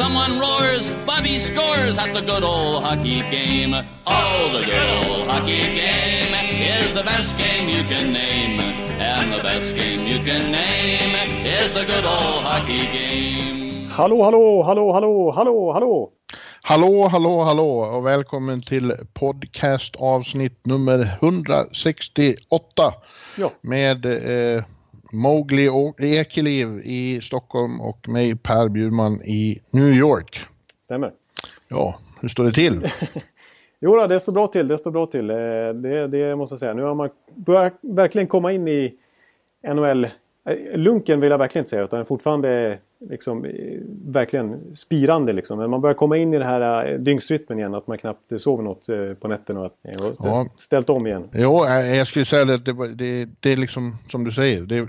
[0.00, 3.74] Someone roars, Bobby scores at the good old hockey game.
[4.06, 6.32] Oh, the good old hockey game
[6.78, 8.58] is the best game you can name.
[8.98, 11.14] And the best game you can name
[11.44, 13.88] is the good old hockey game.
[13.90, 16.12] Hallå, hallå, hallå, hallå, hallå, hallå!
[16.64, 22.92] Hallå, hallå, hallå och välkommen till podcast avsnitt nummer 168
[23.36, 23.50] Ja.
[23.60, 24.64] med eh,
[25.12, 30.40] Mowgli Ekeliv i Stockholm och mig Per Bjurman i New York.
[30.84, 31.12] Stämmer.
[31.68, 32.86] Ja, hur står det till?
[33.84, 34.68] Jo, då, det står bra till.
[34.68, 35.30] Det står bra till.
[35.30, 35.36] Eh,
[35.74, 36.74] Det, det måste jag säga.
[36.74, 38.94] Nu har man börjat verkligen komma in i
[39.74, 40.06] NHL.
[40.74, 42.78] Lunken vill jag verkligen inte säga, utan fortfarande
[43.10, 43.52] liksom, eh,
[44.06, 45.32] verkligen spirande.
[45.32, 45.58] Liksom.
[45.58, 48.62] Men man börjar komma in i den här eh, dygnsrytmen igen, att man knappt sover
[48.62, 49.72] något eh, på nätterna och,
[50.18, 50.46] Ja.
[50.56, 51.28] ställt om igen.
[51.32, 54.88] Jo, jag skulle säga att det, det, det är liksom som du säger, det,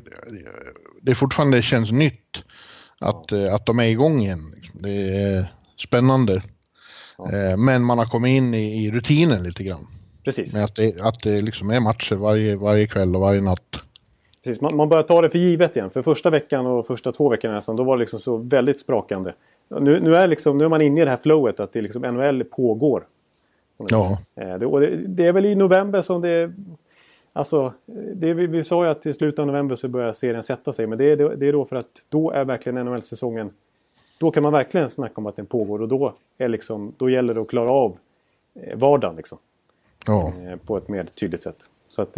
[1.02, 2.44] det fortfarande känns nytt
[3.00, 4.52] att, eh, att de är igång igen.
[4.56, 4.82] Liksom.
[4.82, 6.34] Det är spännande.
[7.20, 9.88] Eh, Men man har kommit in i, i rutinen lite grann.
[10.24, 10.54] Precis.
[10.54, 13.84] Med att det, att det liksom är matcher varje, varje kväll och varje natt.
[14.44, 15.90] Precis, man, man börjar ta det för givet igen.
[15.90, 19.34] För första veckan och första två veckorna nästan, då var det liksom så väldigt sprakande.
[19.68, 22.02] Nu, nu, är liksom, nu är man inne i det här flowet att det liksom
[22.02, 23.04] NHL pågår.
[23.78, 24.18] Ja.
[24.36, 26.52] Eh, Det, och det, det är väl i november som det...
[27.34, 27.74] Alltså,
[28.16, 30.88] det, vi, vi sa ju att i slutet av november så börjar serien sätta sig.
[30.88, 33.50] Men det, är- det, det är då för att då är verkligen NHL-säsongen...
[34.20, 37.34] Då kan man verkligen snacka om att den pågår och då, är liksom, då gäller
[37.34, 37.98] det att klara av
[38.62, 39.16] eh, vardagen.
[39.16, 39.38] Liksom
[40.08, 41.70] Ja, eh, på ett mer tydligt sätt.
[41.90, 42.18] Så att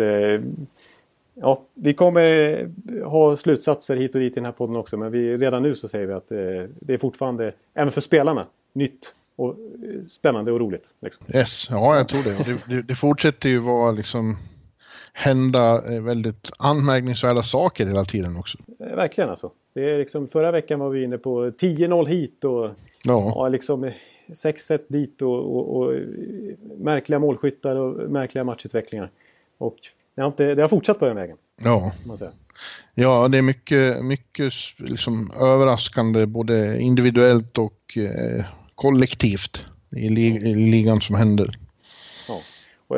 [1.36, 4.98] ja, vi kommer ha slutsatser hit och dit i den här podden också.
[4.98, 6.38] Men vi, redan nu så säger vi att eh,
[6.80, 10.94] det är fortfarande, även för spelarna, nytt och eh, spännande och roligt.
[11.02, 11.26] Liksom.
[11.36, 11.68] yes.
[11.70, 12.76] ja jag tror det.
[12.76, 12.96] Det, det.
[12.96, 14.38] Fortsätter ju vara liksom
[15.14, 18.58] hända eh, väldigt anmärkningsvärda saker hela tiden också.
[18.80, 19.52] Eh, verkligen alltså.
[19.74, 22.70] Det är liksom, förra veckan var vi inne på 10-0 hit och
[23.08, 23.94] Ja, ja, liksom, eh,
[24.28, 25.94] 6-1 dit och, och, och
[26.78, 29.10] märkliga målskyttar och märkliga matchutvecklingar.
[29.58, 29.78] Och
[30.16, 31.38] det har, inte, det har fortsatt på den vägen.
[31.64, 31.92] ja.
[32.98, 38.46] Ja, det är mycket, mycket liksom överraskande både individuellt och eh,
[38.76, 39.64] kollektivt
[39.96, 41.58] i, li- i ligan som händer.
[42.28, 42.40] Ja.
[42.88, 42.98] Och,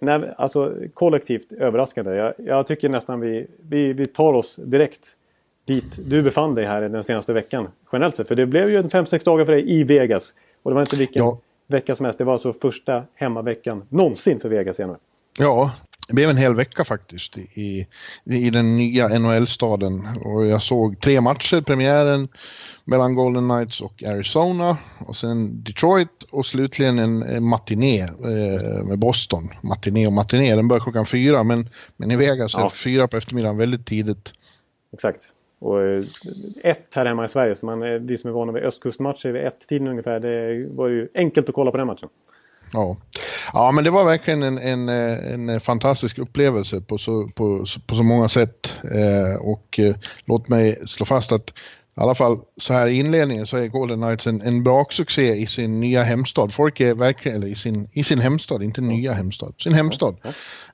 [0.00, 2.14] när, alltså kollektivt överraskande.
[2.14, 5.16] Jag, jag tycker nästan vi, vi, vi tar oss direkt
[5.64, 7.68] dit du befann dig här den senaste veckan.
[7.92, 8.28] Generellt sett.
[8.28, 10.34] För det blev ju en 5-6 dagar för dig i Vegas.
[10.62, 11.38] Och det var inte vilken Ja.
[11.66, 12.18] vecka som helst.
[12.18, 14.96] Det var alltså första hemmaveckan någonsin för Vegas igen.
[15.38, 15.72] Ja,
[16.08, 17.86] det blev en hel vecka faktiskt i,
[18.24, 20.06] i den nya NHL-staden.
[20.24, 22.28] Och jag såg tre matcher, premiären
[22.84, 24.78] mellan Golden Knights och Arizona.
[25.06, 29.48] Och sen Detroit och slutligen en, matiné eh, med Boston.
[29.62, 32.64] Matiné och matiné, den börjar klockan fyra men, men i Vegas är Ja.
[32.64, 34.32] det fyra på eftermiddagen väldigt tidigt.
[34.92, 35.32] Exakt.
[35.58, 36.04] Och eh,
[36.64, 37.54] ett här hemma i Sverige.
[37.54, 40.20] Så man, vi som är vana vid östkustmatcher vid ett tiden ungefär.
[40.20, 42.08] Det var ju enkelt att kolla på den matchen.
[42.72, 42.96] Ja.
[43.52, 48.02] ja, men det var verkligen en, en, en fantastisk upplevelse på så, på, på så
[48.02, 48.72] många sätt.
[48.94, 51.50] Eh, och eh, låt mig slå fast att
[51.96, 55.46] i alla fall så här i inledningen så är Golden Knights en, en braksuccé i
[55.46, 56.54] sin nya hemstad.
[56.54, 60.16] Folk är verkligen, eller i sin, i sin hemstad, inte nya hemstad, sin hemstad.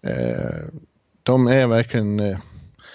[0.03, 0.81] Eh,
[1.23, 2.39] de är verkligen, eh,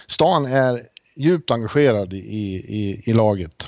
[0.07, 0.83] stan är
[1.15, 3.67] djupt engagerad i, i, i laget.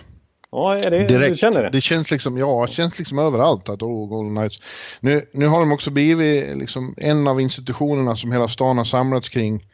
[0.52, 1.30] Ja, är det, Direkt.
[1.34, 1.70] du känner det?
[1.70, 4.60] Det känns liksom, ja, det känns liksom överallt att oh, Golden Knights.
[5.00, 9.30] Nu, nu har de också blivit liksom en av institutionerna som hela stan har samlats
[9.30, 9.66] kring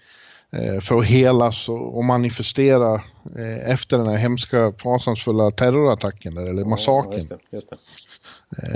[0.52, 2.94] eh, för att helas och, och manifestera
[3.38, 7.14] eh, efter den här hemska fasansfulla terrorattacken där, eller Ja, massakern.
[7.14, 7.78] just det, just det.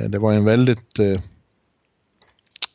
[0.04, 1.20] Eh, det var en väldigt eh,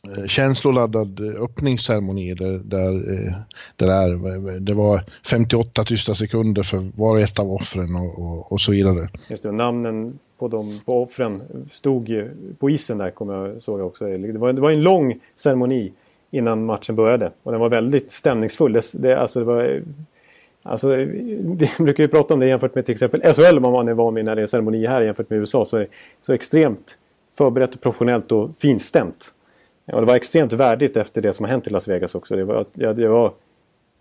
[0.09, 3.33] Eh, känsloladdad eh, öppningsceremoni där, där, eh,
[3.77, 8.53] där det, det var 58 tysta sekunder för var och ett av offren och, och,
[8.53, 9.09] och så vidare.
[9.31, 13.63] Just det, och namnen på, de, på offren stod ju på isen där, kommer jag
[13.63, 14.05] såg jag också.
[14.05, 15.93] Det var, det var en lång ceremoni
[16.31, 17.31] innan matchen började.
[17.43, 18.73] Och den var väldigt stämningsfull.
[18.73, 19.83] Det, det, alltså det var,
[20.63, 23.95] alltså, vi brukar ju prata om det jämfört med till exempel SHL, vad man är
[23.95, 25.65] van vid när det är ceremoni här jämfört med USA.
[25.65, 25.89] Så är
[26.23, 26.99] så extremt
[27.39, 29.34] förberett och professionellt och finstämt.
[29.93, 32.37] Och det var extremt värdigt efter det som har hänt i Las Vegas också.
[32.37, 33.35] Det var, ja, det var,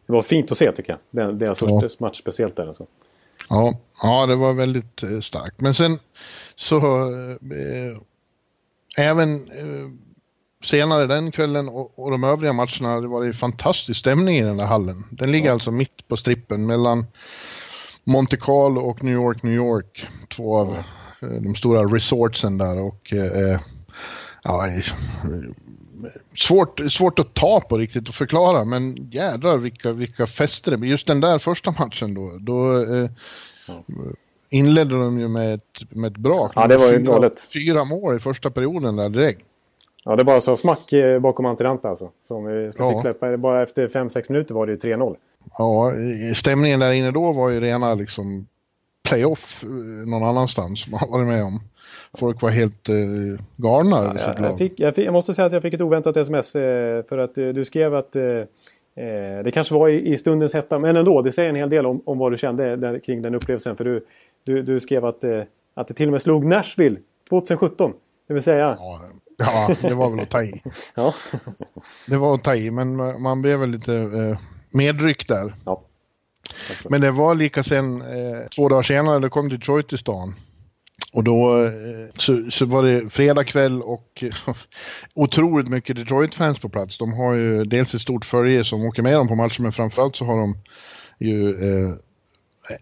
[0.05, 0.99] det var fint att se tycker jag.
[1.27, 1.89] Den, deras Ja.
[1.99, 2.85] match speciellt där alltså.
[3.49, 5.61] Ja, ja det var väldigt eh, starkt.
[5.61, 5.99] Men sen
[6.55, 7.97] så eh,
[8.97, 9.89] även eh,
[10.63, 14.57] senare den kvällen och, och de övriga matcherna, det var det fantastisk stämning i den
[14.57, 15.03] där hallen.
[15.11, 15.53] Den ligger ja.
[15.53, 17.05] alltså mitt på strippen mellan
[18.03, 20.07] Monte Carlo och New York, New York.
[20.35, 20.77] Två av
[21.21, 21.27] ja.
[21.27, 23.59] de stora resortsen där och eh,
[24.43, 24.67] ja,
[26.35, 30.89] svårt, svårt att ta på riktigt och förklara, men jädrar vilka, vilka fester det blir.
[30.89, 33.09] Just den där första matchen då, då eh,
[33.67, 33.83] ja.
[34.49, 36.51] inledde de ju med ett, med ett brak.
[36.55, 37.47] Ja, det var ju galet.
[37.53, 39.41] Fyra mål i första perioden där direkt.
[40.05, 42.09] Ja, det bara så smack eh, bakom Antiranta alltså.
[42.21, 43.01] Som vi ja.
[43.01, 43.37] släppa.
[43.37, 45.15] Bara efter 5-6 minuter var det ju 3-0.
[45.57, 45.91] Ja,
[46.35, 48.47] stämningen där inne då var ju rena liksom
[49.03, 49.69] playoff eh,
[50.07, 51.59] någon annanstans man varit med om
[52.17, 52.95] folk var helt eh,
[53.57, 54.51] galna över ja, sitt lag.
[54.51, 57.17] Jag, fick, jag, fick, jag, måste säga att jag fick ett oväntat sms eh, för
[57.17, 60.95] att eh, du skrev att eh, eh, det kanske var i, i, stundens hetta, men
[60.95, 63.75] ändå, det säger en hel del om, om vad du kände där, kring den upplevelsen.
[63.75, 64.05] För du,
[64.43, 65.41] du, du skrev att, eh,
[65.73, 66.97] att det till och med slog Nashville
[67.29, 67.93] 2017.
[68.27, 68.77] Det vill säga...
[68.79, 69.01] Ja,
[69.37, 70.61] ja det var väl att ta i.
[70.95, 71.13] ja.
[72.07, 74.37] Det var att ta i, men man blev väl lite eh,
[74.73, 75.53] medryckt där.
[75.65, 75.81] Ja.
[76.89, 80.35] Men det var lika sen, eh, två dagar senare, det kom Detroit till stan.
[81.13, 81.71] Och då eh,
[82.17, 84.23] så, så, var det fredag kväll och
[85.15, 86.97] otroligt mycket Detroit-fans på plats.
[86.97, 90.15] De har ju dels ett stort följe som åker med dem på matcher men framförallt
[90.15, 90.57] så har de
[91.19, 91.93] ju eh,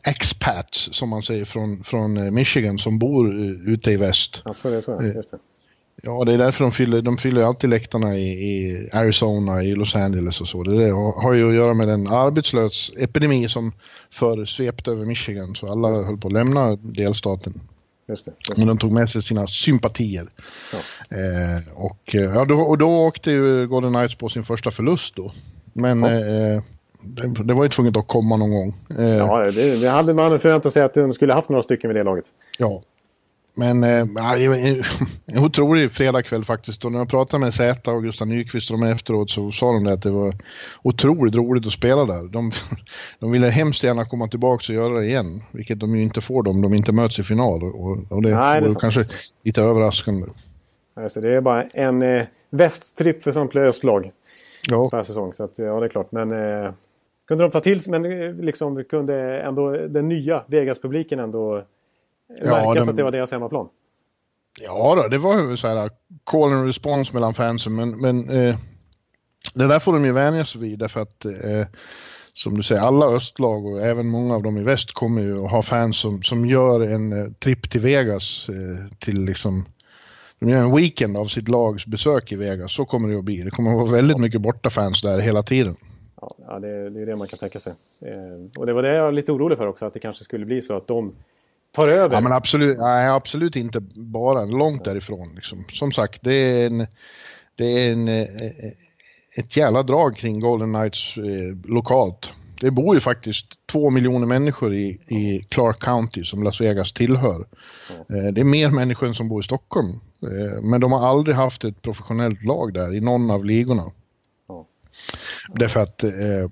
[0.04, 4.42] expats som man säger från, från eh, Michigan som bor eh, ute i väst.
[4.46, 5.38] Alltså det är så, just det.
[6.04, 9.96] Ja, det är därför de fyller, de fyller alltid läktarna i, i Arizona, i Los
[9.96, 10.64] Angeles och så.
[10.64, 13.72] Det, det har ju att göra med den arbetslösepidemi som
[14.12, 17.62] förr svepte över Michigan så alla höll på att lämna delstaten.
[18.12, 18.62] Just det, just det.
[18.62, 20.30] Men de tog med sig sina sympatier.
[20.74, 20.78] Ja.
[21.18, 25.16] Eh, och, eh, ja, då, och då åkte ju Golden Knights på sin första förlust
[25.16, 25.32] då.
[25.74, 26.10] Men ja.
[26.10, 26.62] eh,
[27.04, 28.76] det, det, var ju tvunget att komma någon gång.
[29.00, 31.98] Eh, ja, det, det hade man förväntat sig att de skulle haft några stycken vid
[31.98, 32.26] det laget.
[32.60, 32.82] Ja,
[33.54, 34.06] men eh,
[35.26, 36.86] en otrolig fredagkväll faktiskt.
[36.86, 39.84] Och när jag pratade med Zäta och Gustav Nyqvist och de efteråt så sa de
[39.84, 40.36] det att det var
[40.84, 42.24] otroligt roligt att spela där.
[42.24, 42.52] De,
[43.20, 45.44] de ville hemskt gärna komma tillbaka och göra det igen.
[45.52, 47.64] Vilket de ju inte får om de inte möts i final.
[47.64, 49.06] Och, och det Nej, var kanske
[49.44, 50.28] lite överraskande.
[50.96, 54.12] Det, det är bara en eh, västtripp för samtliga östlag
[54.70, 54.90] ja.
[54.90, 55.34] per säsong.
[55.34, 56.12] Så att, ja, det är klart.
[56.12, 56.72] Men eh,
[57.28, 61.64] kunde de ta till sig, men eh, liksom kunde ändå den nya Vegas-publiken ändå
[62.42, 62.90] ja, märkas de...
[62.92, 63.70] att det var deras hemmaplan.
[64.60, 65.90] Ja, då, det var ju så här
[66.24, 68.56] call and response mellan fansen, men, men eh,
[69.54, 71.66] det där får de ju vänja sig vid därför att eh,
[72.34, 75.52] som du säger, alla östlag och även många av dem i väst kommer ju att
[75.52, 79.66] ha fans som, som gör en eh, tripp till Vegas eh, till liksom
[80.40, 83.42] de gör en weekend av sitt lags besök i Vegas, så kommer det att bli.
[83.42, 85.76] Det kommer att vara väldigt mycket borta fans där hela tiden.
[86.22, 87.74] Ja, det, det är det man kan tänka sig.
[88.06, 90.46] Eh, och det var det jag var lite orolig för också, att det kanske skulle
[90.46, 91.14] bli så att de
[91.72, 92.16] tar över.
[92.16, 95.36] Ja, men absolut, nej, absolut inte bara, långt därifrån.
[95.36, 95.66] Liksom.
[95.74, 96.88] Som sagt, det är en,
[97.56, 98.28] det är en, eh,
[99.38, 102.34] ett jävla drag kring Golden Knights eh, lokalt.
[102.60, 107.46] Det bor ju faktiskt två miljoner människor i, i Clark County som Las Vegas tillhör.
[107.90, 109.90] Eh, det är mer människor än som bor i Stockholm.
[110.24, 113.84] Eh, men de har aldrig haft ett professionellt lag där i någon av ligorna.
[115.50, 116.12] Därför att eh,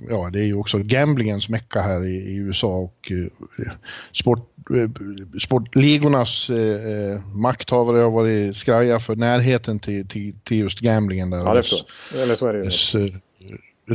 [0.09, 3.71] ja, det är ju också gamblingens mecka här i, i USA och eh,
[4.11, 4.89] sport, eh,
[5.39, 11.29] sportligornas eh, makthavare har varit skraja för närheten till, till, till just gamblingen.
[11.29, 13.13] Där ja, det är Eller så är det eh,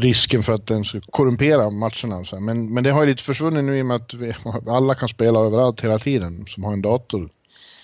[0.01, 2.25] risken för att den ska korrumpera matcherna.
[2.41, 4.35] Men, men det har ju lite försvunnit nu i och med att vi,
[4.67, 7.29] alla kan spela överallt hela tiden som har en dator.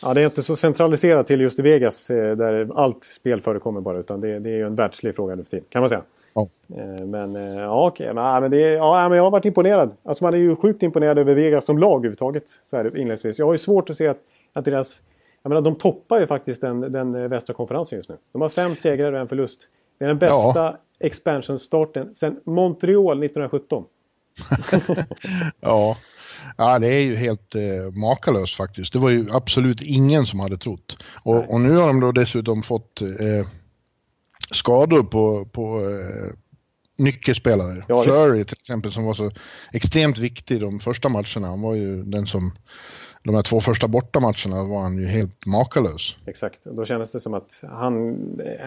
[0.02, 4.21] Ja, det är inte så centraliserat till just Vegas där allt spel förekommer bara utan
[4.21, 6.02] det, det är ju en världslig fråga nu för tiden, kan man säga.
[6.35, 6.49] Ja.
[6.77, 8.15] Eh, men eh, ja, okej.
[8.15, 9.97] Men, men, det, ja, men jag har varit imponerad.
[10.03, 12.45] Alltså man är ju sjukt imponerad över Vegas som lag överhuvudtaget.
[12.65, 13.39] Så här inledningsvis.
[13.39, 14.19] Jag har ju svårt att se att,
[14.53, 15.03] att deras...
[15.43, 18.17] Jag menar, de toppar ju faktiskt den, den eh, västra konferensen just nu.
[18.33, 19.69] De har fem segrar och en förlust.
[19.99, 20.77] Det är den bästa ja.
[20.99, 23.85] expansion-starten sedan Montreal 1917.
[25.61, 25.97] ja.
[26.57, 28.93] Ja, det är ju helt eh, makalöst faktiskt.
[28.93, 30.97] Det var ju absolut ingen som hade trott.
[31.25, 33.47] Och, och nu har de då dessutom fått eh,
[34.50, 36.35] skador på, på eh,
[36.99, 37.85] nyckelspelare.
[37.88, 39.30] Ja, Flurry till exempel som var så
[39.73, 41.47] extremt viktig de första matcherna.
[41.47, 42.52] Han var ju den som
[43.23, 46.16] de här två första bortamatcherna var han ju helt makalös.
[46.26, 48.16] Exakt, då kändes det som att han,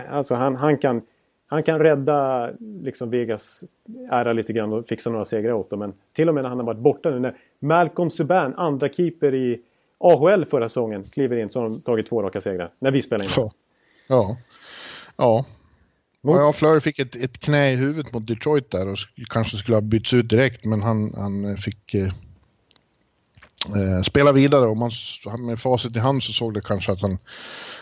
[0.10, 1.02] alltså han, han, kan,
[1.48, 3.64] han kan rädda liksom Vegas
[4.12, 5.80] ära lite grann och fixa några segrar åt dem.
[5.80, 9.36] Men till och med när han har varit borta nu, när Malcolm Subban, andra keeper
[9.36, 9.62] i
[9.98, 12.72] AHL förra säsongen, kliver in så har de tagit två raka segrar.
[12.80, 13.32] När vi spelar in.
[13.36, 13.52] Ja.
[14.08, 14.38] ja.
[15.18, 15.46] Ja,
[16.24, 16.36] mot...
[16.36, 18.98] Ja, Fleur fick ett, ett knä i huvudet mot Detroit där och
[19.30, 21.94] kanske skulle ha bytts ut direkt men han, han fick...
[21.94, 22.14] Eh,
[23.76, 24.68] eh, spela vidare.
[24.68, 24.92] Och man,
[25.40, 27.18] med facit i hand så såg det kanske att han,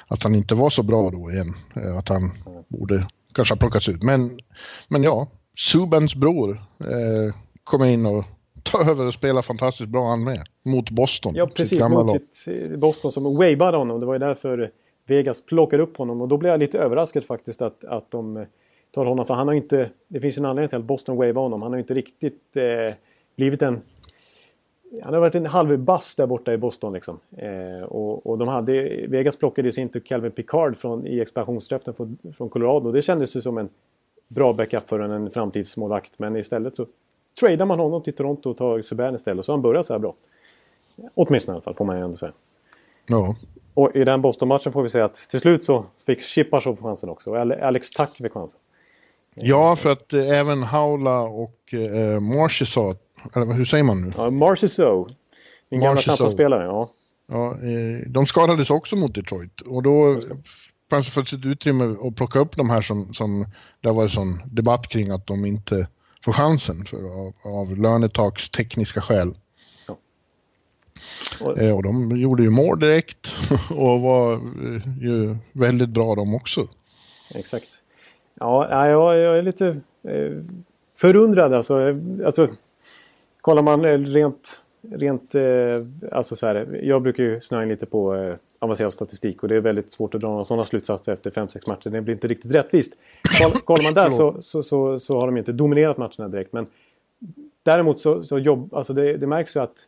[0.08, 1.56] att han inte var så bra då igen.
[1.76, 2.32] Eh, att han
[2.68, 4.04] borde kanske ha plockats ut.
[4.04, 4.40] Men,
[4.88, 8.26] men ja, Subans bror eh, kom in och
[8.64, 10.44] ta över och spela fantastiskt bra han med.
[10.66, 11.36] Mot Boston.
[11.36, 11.80] Ja, precis.
[11.80, 14.00] Mot sitt eh, Boston som wavade honom.
[14.00, 14.72] Det var ju därför
[15.06, 16.22] Vegas plockade upp honom.
[16.22, 18.46] Och då blev jag lite överraskad faktiskt att, att de
[18.92, 19.26] tar honom.
[19.26, 19.90] För han har inte...
[20.08, 21.62] Det finns en anledning till att Boston wavar honom.
[21.62, 22.94] Han har inte riktigt eh,
[23.36, 23.80] blivit en...
[25.04, 27.20] Han har varit en halv bass där borta i Boston liksom.
[27.38, 29.06] Eh, och, och de hade...
[29.08, 32.92] Vegas plockade ju sin till Calvin Picard från, i expansionsdraften från, från Colorado.
[32.92, 33.70] Det kändes ju som en
[34.28, 36.20] bra backup för en, en framtidsmålvakt.
[36.20, 36.86] Men istället så
[37.40, 39.40] tradar man honom till Toronto och tar Subban istället.
[39.40, 40.16] Och så har han börjat så här bra.
[41.14, 42.34] Åtminstone i alla fall, får man ju ändå säga.
[43.08, 43.36] Ja.
[43.74, 47.30] Och i den Boston-matchen får vi säga att till slut så fick Chipachov chansen också.
[47.30, 48.60] Och Alex Tuck fick chansen.
[49.36, 52.96] Ja, för att eh, även Haula och eh, Marshy sa,
[53.36, 54.12] eller hur säger man nu?
[54.18, 55.08] Ja, Marshy so.
[55.70, 56.90] Min gamla Tampa-spelare, ja.
[57.28, 60.20] Ja, eh, de skadades också mot Detroit och då
[60.90, 63.46] fanns det faktiskt ett utrymme att plocka upp de här som, som
[63.82, 65.88] det var en sån debatt kring att de inte
[66.26, 69.36] får chansen för, av, av lönetaks tekniska skäl.
[71.42, 73.28] Och, eh, och de gjorde ju mål direkt
[73.70, 76.68] och var eh, ju väldigt bra de också.
[77.36, 77.70] Exakt.
[78.40, 79.68] Ja, jag, jag är lite
[80.04, 80.32] eh,
[80.98, 81.78] förundrad alltså.
[82.26, 82.48] alltså.
[83.42, 85.36] Kollar man rent, rent
[86.12, 89.60] alltså så här, jag brukar ju snöa in lite på avancerad statistik och det är
[89.60, 91.90] väldigt svårt att dra några sådana slutsatser efter 5-6 matcher.
[91.90, 92.94] Det blir inte riktigt rättvist.
[93.66, 96.54] Kollar man där så, så, så, så, har de inte dominerat matcherna direkt.
[96.54, 96.68] Men
[97.64, 99.88] däremot så, så jobb, alltså det, det märks ju att,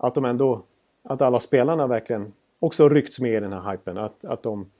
[0.00, 0.62] att de ändå,
[1.02, 3.98] att alla spelarna verkligen också ryckts med i den här hypen.
[3.98, 4.70] Att, att de,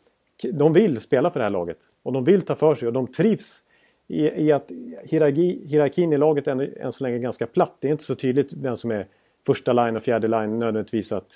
[0.52, 1.78] de vill spela för det här laget.
[2.02, 3.62] Och de vill ta för sig och de trivs
[4.08, 4.70] i, i att
[5.04, 7.76] hierarki, hierarkin i laget än, än så länge är ganska platt.
[7.80, 9.06] Det är inte så tydligt vem som är
[9.46, 11.32] första line och fjärde line nödvändigtvis att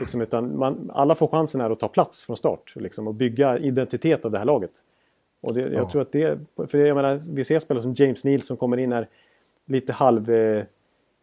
[0.00, 3.58] Liksom, utan man, alla får chansen här att ta plats från start liksom, och bygga
[3.58, 4.70] identitet av det här laget.
[5.40, 5.90] Och det, jag ja.
[5.90, 8.92] tror att det, för jag menar, vi ser spelare som James Neal som kommer in
[8.92, 9.08] här
[9.66, 10.64] lite halv, eh,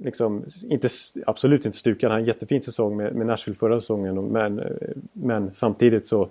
[0.04, 0.90] liksom, inte,
[1.26, 4.28] absolut inte stukad, han hade en jättefin säsong med, med Nashville förra säsongen.
[4.28, 4.66] Men, eh,
[5.14, 6.30] men samtidigt så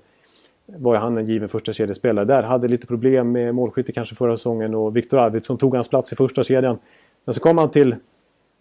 [0.66, 2.42] var han en given första kedjespelare där.
[2.42, 6.16] Hade lite problem med målskytte kanske förra säsongen och Viktor Arvidsson tog hans plats i
[6.16, 6.78] första kedjan.
[7.24, 7.96] Men så kom han till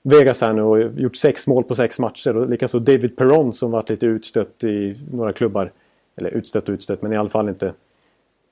[0.01, 2.37] Vegas här nu och gjort sex mål på sex matcher.
[2.37, 5.71] Och likaså David Perron som varit lite utstött i några klubbar.
[6.15, 7.73] Eller utstött och utstött, men i alla fall inte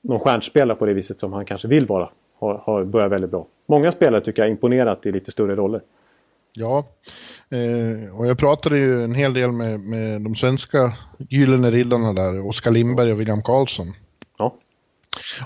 [0.00, 2.08] någon stjärnspelare på det viset som han kanske vill vara.
[2.38, 3.46] Har, har börjat väldigt bra.
[3.66, 5.80] Många spelare tycker jag imponerat i lite större roller.
[6.52, 6.86] Ja,
[7.50, 12.46] eh, och jag pratade ju en hel del med, med de svenska gyllene riddarna där,
[12.46, 13.94] Oskar Lindberg och William Karlsson.
[14.38, 14.56] Ja.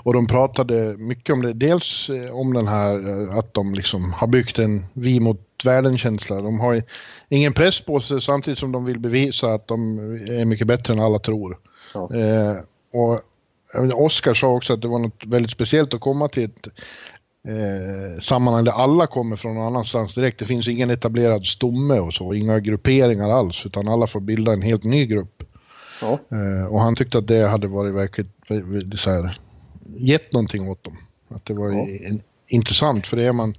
[0.03, 1.53] Och de pratade mycket om det.
[1.53, 6.41] Dels eh, om den här eh, att de liksom har byggt en vi mot världen-känsla.
[6.41, 6.83] De har
[7.29, 10.99] ingen press på sig samtidigt som de vill bevisa att de är mycket bättre än
[10.99, 11.57] alla tror.
[11.93, 12.15] Ja.
[12.15, 12.57] Eh,
[12.93, 13.21] och
[13.93, 16.67] Oskar sa också att det var något väldigt speciellt att komma till ett
[17.47, 20.39] eh, sammanhang där alla kommer från någon annanstans direkt.
[20.39, 24.61] Det finns ingen etablerad stomme och så, inga grupperingar alls, utan alla får bilda en
[24.61, 25.43] helt ny grupp.
[26.01, 26.19] Ja.
[26.31, 28.27] Eh, och han tyckte att det hade varit verkligt,
[28.95, 29.39] så här,
[29.97, 30.97] gett någonting åt dem.
[31.29, 31.87] Att det var ja.
[32.09, 33.53] en, intressant, för det är man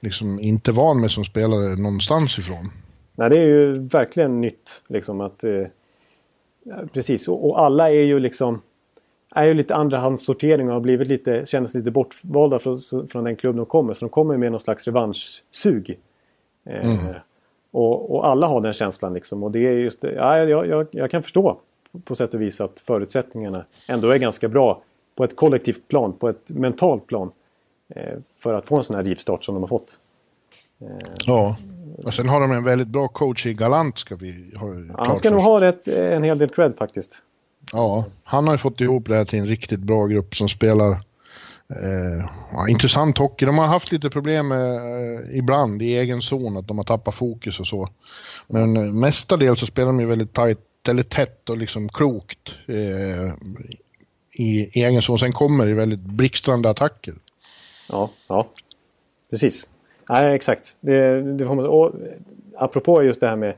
[0.00, 2.70] liksom inte van med som spelare någonstans ifrån.
[3.16, 4.82] Nej, det är ju verkligen nytt.
[4.88, 5.66] Liksom, att, eh,
[6.92, 8.62] precis, och, och, alla är ju liksom
[9.30, 13.56] är ju lite andrahandssortering och har blivit lite, känns lite bortvalda från, från den klubb
[13.56, 13.94] de kommer.
[13.94, 15.98] Så de kommer med någon slags revanschsug.
[16.64, 17.14] Eh, mm.
[17.70, 19.42] och, och, alla har den känslan liksom.
[19.42, 21.58] Och det är just ja, jag, jag, jag kan förstå
[22.04, 24.82] på sätt och vis att förutsättningarna ändå är ganska bra
[25.14, 27.30] på ett kollektivt plan, på ett mentalt plan.
[27.94, 29.98] Eh, för att få en sån här rivstart som de har fått.
[30.80, 30.88] Eh,
[31.26, 31.56] ja,
[32.04, 35.30] och sen har de en väldigt bra coach i Galant ska vi ha Han ska
[35.30, 37.22] nog ha rätt, en hel del cred faktiskt.
[37.72, 40.90] Ja, han har ju fått ihop det här till en riktigt bra grupp som spelar
[41.70, 43.46] eh, ja, intressant hockey.
[43.46, 47.14] De har haft lite problem med, eh, ibland i egen zon, att de har tappat
[47.14, 47.88] fokus och så.
[48.46, 53.32] Men eh, mestadels så spelar de ju väldigt tajt, eller tätt och liksom klokt eh,
[54.32, 55.18] i egen zon.
[55.18, 57.14] Sen kommer det väldigt blixtrande attacker.
[57.88, 58.48] Ja, ja.
[59.30, 59.66] Precis.
[60.08, 60.76] Nej, exakt.
[60.80, 61.92] Det, det får man, och,
[62.56, 63.54] apropå just det här med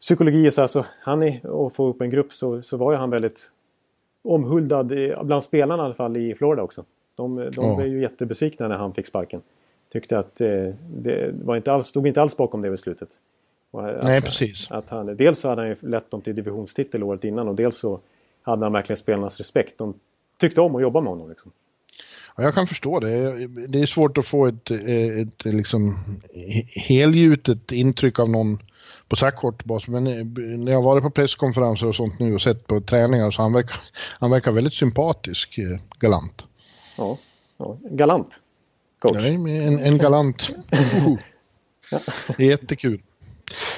[0.00, 3.10] psykologi så alltså, han är, och få upp en grupp så, så var ju han
[3.10, 3.52] väldigt
[4.22, 4.92] omhuldad
[5.22, 6.84] bland spelarna i alla fall i Florida också.
[7.14, 7.76] De, de ja.
[7.76, 9.42] blev ju jättebesvikna när han fick sparken.
[9.92, 13.08] Tyckte att eh, det var inte alls, stod inte alls bakom det beslutet.
[13.72, 14.70] Att, Nej, precis.
[14.70, 17.78] Att han, dels så hade han ju lett dem till divisionstitel året innan och dels
[17.78, 18.00] så
[18.42, 19.78] hade han verkligen spelarnas respekt.
[19.78, 19.94] De
[20.38, 21.28] tyckte om att jobba med honom.
[21.28, 21.52] Liksom.
[22.36, 23.46] Ja, jag kan förstå det.
[23.46, 25.96] Det är svårt att få ett, ett liksom
[26.88, 28.58] helgjutet intryck av någon
[29.10, 29.88] på så här kort bas.
[29.88, 30.04] Men
[30.64, 33.76] när jag varit på presskonferenser och sånt nu och sett på träningar så han verkar
[34.18, 35.58] han verkar väldigt sympatisk,
[35.98, 36.44] galant.
[36.98, 37.18] Ja,
[37.58, 37.76] ja.
[37.82, 38.40] galant
[38.98, 39.22] coach.
[39.22, 40.50] Nej, en, en galant.
[42.36, 43.02] Det är jättekul.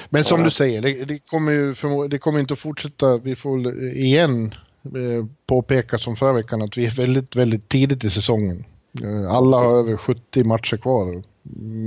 [0.09, 0.45] Men som ja.
[0.45, 1.75] du säger, det, det, kommer ju
[2.07, 3.17] det kommer inte att fortsätta.
[3.17, 8.09] Vi får igen eh, påpeka som förra veckan att vi är väldigt, väldigt tidigt i
[8.09, 8.65] säsongen.
[9.03, 11.23] Eh, alla har över 70 matcher kvar.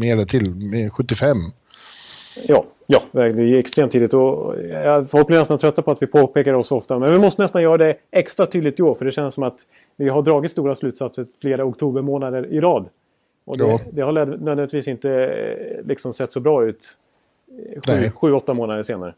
[0.00, 1.52] Mer till, 75.
[2.48, 4.54] Ja, ja, det är extremt tidigt och
[5.08, 6.98] folk blir nästan trötta på att vi påpekar oss ofta.
[6.98, 9.58] Men vi måste nästan göra det extra tydligt i år för det känns som att
[9.96, 12.88] vi har dragit stora slutsatser flera oktobermånader i rad.
[13.44, 13.80] Och det, ja.
[13.92, 16.96] det har nödvändigtvis inte eh, liksom sett så bra ut
[17.88, 19.14] eh, sju, åtta månader senare.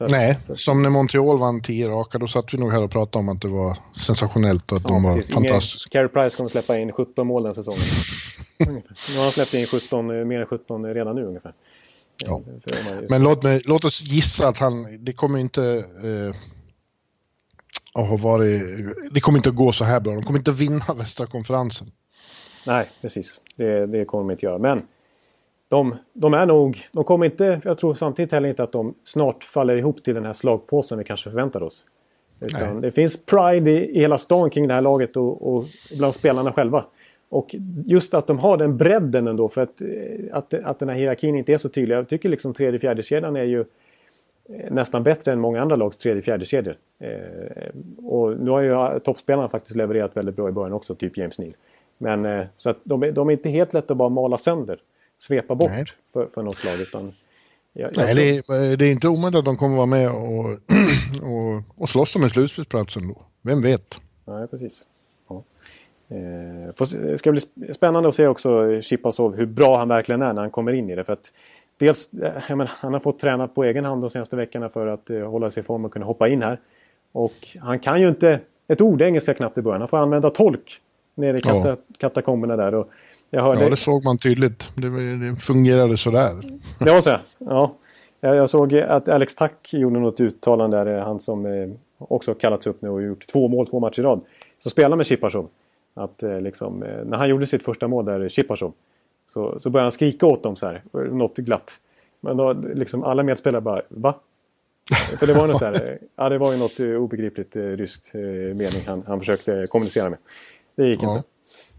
[0.00, 0.56] Att, Nej, så.
[0.56, 3.40] som när Montreal vann tio raka, då satt vi nog här och pratade om att
[3.40, 5.34] det var sensationellt och att ja, de var precis.
[5.34, 5.90] fantastiska.
[5.90, 7.80] Carey Price kommer släppa in 17 mål den säsongen.
[8.58, 11.52] nu har han släppt in 17, eh, mer än 17 redan nu ungefär.
[12.26, 12.42] Ja.
[13.08, 16.36] Men låt, mig, låt oss gissa att han, det kommer inte eh,
[17.94, 18.62] att ha varit,
[19.10, 20.14] det kommer inte att gå så här bra.
[20.14, 21.86] De kommer inte att vinna västra konferensen.
[22.66, 23.40] Nej, precis.
[23.56, 24.58] Det, det kommer de inte göra.
[24.58, 24.82] Men
[25.68, 26.88] de, de, är nog...
[26.92, 27.60] De kommer inte...
[27.64, 31.04] Jag tror samtidigt heller inte att de snart faller ihop till den här slagpåsen vi
[31.04, 31.84] kanske förväntar oss.
[32.40, 35.64] Utan det finns pride i, i, hela stan kring det här laget och, och
[35.98, 36.84] bland spelarna själva.
[37.32, 39.82] Och just att de har den bredden ändå för att,
[40.32, 41.96] att, att den här hierarkin inte är så tydlig.
[41.96, 45.96] Jag tycker liksom tredje fjärde kedjan är ju eh, nästan bättre än många andra lags
[45.96, 46.76] tredje fjärde kedjor.
[46.98, 47.10] Eh,
[48.04, 51.54] och nu har ju toppspelarna faktiskt levererat väldigt bra i början också, typ James Neal.
[51.98, 54.78] Men eh, så att de, de är inte helt lätta att bara mala sönder.
[55.18, 56.80] Svepa bort för, för något lag.
[56.80, 57.12] Utan
[57.72, 60.44] jag, jag Nej, det är, det är, inte omöjligt att de kommer vara med och,
[61.28, 63.22] och, och slåss om en slutspelsplats ändå.
[63.42, 64.00] Vem vet?
[64.24, 64.86] Nej, precis.
[66.12, 67.40] Eh, det ska bli
[67.72, 70.94] spännande att se också Chipasov hur bra han verkligen är när han kommer in i
[70.94, 71.04] det.
[71.04, 71.32] För att
[71.78, 75.10] dels, eh, menar, han har fått träna på egen hand de senaste veckorna för att
[75.10, 76.58] eh, hålla sig i form och kunna hoppa in här.
[77.12, 79.80] Och han kan ju inte ett ord engelska knappt i början.
[79.80, 80.80] Han får använda tolk
[81.14, 81.76] nere i kata ja.
[81.98, 82.74] katakomberna där.
[82.74, 82.90] Och
[83.30, 83.62] jag hörde...
[83.62, 84.64] Ja, det såg man tydligt.
[84.76, 84.88] Det,
[85.30, 86.30] det fungerade sådär.
[86.78, 87.16] Det var så?
[87.38, 87.74] Ja.
[88.20, 91.00] Jag såg att Alex Tack gjorde något uttalande där.
[91.00, 94.20] Han som eh, också kallats upp nu och gjort två mål, två matcher i rad.
[94.58, 95.48] Så spelar med Chipachov.
[95.94, 98.72] Att eh, liksom, eh, när han gjorde sitt första mål där, Chipachov.
[99.26, 100.82] Så, så började han skrika åt dem så här.
[100.92, 101.78] Något glatt.
[102.20, 104.14] Men då liksom alla medspelare bara Va?
[105.18, 108.14] För det var, något så här, ja, det var ju något obegripligt ryskt
[108.54, 110.18] mening han, han försökte kommunicera med.
[110.74, 111.16] Det gick ja.
[111.16, 111.28] inte.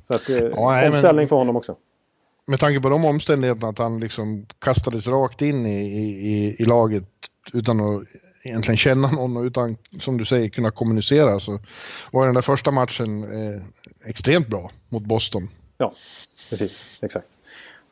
[0.03, 1.75] Så att, eh, ja, omställning men, för honom också.
[2.45, 7.09] Med tanke på de omständigheterna att han liksom kastades rakt in i, i, i laget
[7.53, 8.03] utan att
[8.43, 11.59] egentligen känna någon utan, som du säger, kunna kommunicera så
[12.11, 13.61] var den där första matchen eh,
[14.05, 15.49] extremt bra mot Boston.
[15.77, 15.93] Ja,
[16.49, 16.99] precis.
[17.01, 17.27] Exakt.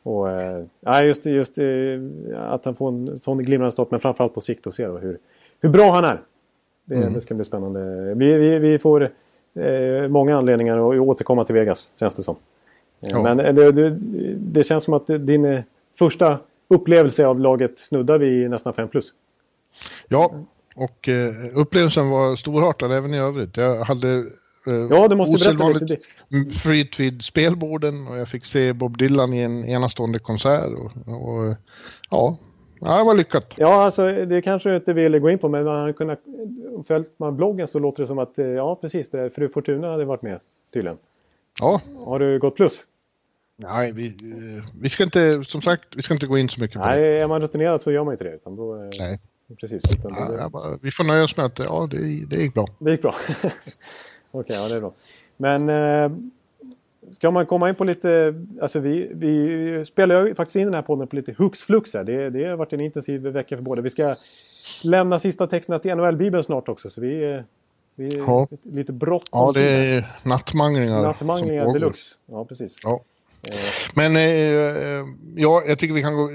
[0.04, 1.66] Och, eh, just, just eh,
[2.38, 5.18] att han får en sån glimrande start, men framförallt på sikt och se hur,
[5.62, 6.22] hur bra han är.
[6.86, 7.14] Det, mm.
[7.14, 8.14] det ska bli spännande.
[8.16, 9.12] Vi, vi, vi får
[9.56, 12.36] eh, många anledningar att återkomma till Vegas, känns det som.
[13.02, 13.24] Eh, ja.
[13.24, 13.98] Men det, det,
[14.38, 15.62] det, känns som att din eh,
[15.96, 19.14] första upplevelse av laget snuddar vi nästan 5 plus.
[20.08, 23.58] Ja, och eh, upplevelsen var storartad även i övrigt.
[23.58, 24.18] Jag hade
[24.68, 25.98] eh, ja, du måste berätta lite.
[26.60, 30.70] fritt vid spelborden och jag fick se Bob Dylan i en enastående konsert.
[30.74, 31.56] Och, och
[32.10, 32.38] ja,
[32.80, 33.54] det var lyckat.
[33.56, 36.20] Ja, alltså det kanske du inte vill gå in på, men man hade kunnat...
[36.88, 40.06] Följt man bloggen så låter det som att, eh, ja precis, det, fru Fortuna hade
[40.06, 40.40] varit med
[40.74, 40.98] tydligen.
[41.60, 41.82] Ja.
[42.06, 42.82] Har du gått plus?
[43.58, 44.18] Nej, vi,
[44.82, 47.20] vi ska inte, som sagt, vi ska inte gå in så mycket på Nej, det.
[47.20, 48.36] är man rutinerad så gör man inte det.
[48.36, 49.20] Utan då, Nej.
[49.60, 49.84] Precis.
[49.92, 50.50] Utan ja, det...
[50.50, 52.68] bara, vi får nöja oss med att ja, det, det gick bra.
[52.80, 53.16] Det gick bra.
[53.42, 53.54] Okej,
[54.32, 54.94] okay, ja det är bra.
[55.38, 56.12] Men eh,
[57.12, 58.34] Ska man komma in på lite...
[58.62, 62.04] Alltså vi, vi spelar ju faktiskt in den här podden på lite hux flux här.
[62.04, 63.82] Det, det har varit en intensiv vecka för båda.
[63.82, 64.16] Vi ska
[64.84, 66.90] lämna sista texterna till NHL-bibeln snart också.
[66.90, 67.44] Så vi,
[67.96, 68.48] vi ja.
[68.64, 69.28] lite bråttom.
[69.32, 71.02] Ja, det är nattmanglingar.
[71.02, 72.16] Nattmanglingar deluxe.
[72.26, 72.80] Ja, precis.
[72.84, 73.02] Ja.
[73.42, 73.56] Eh.
[73.96, 76.30] Men eh, eh, ja, jag tycker vi kan gå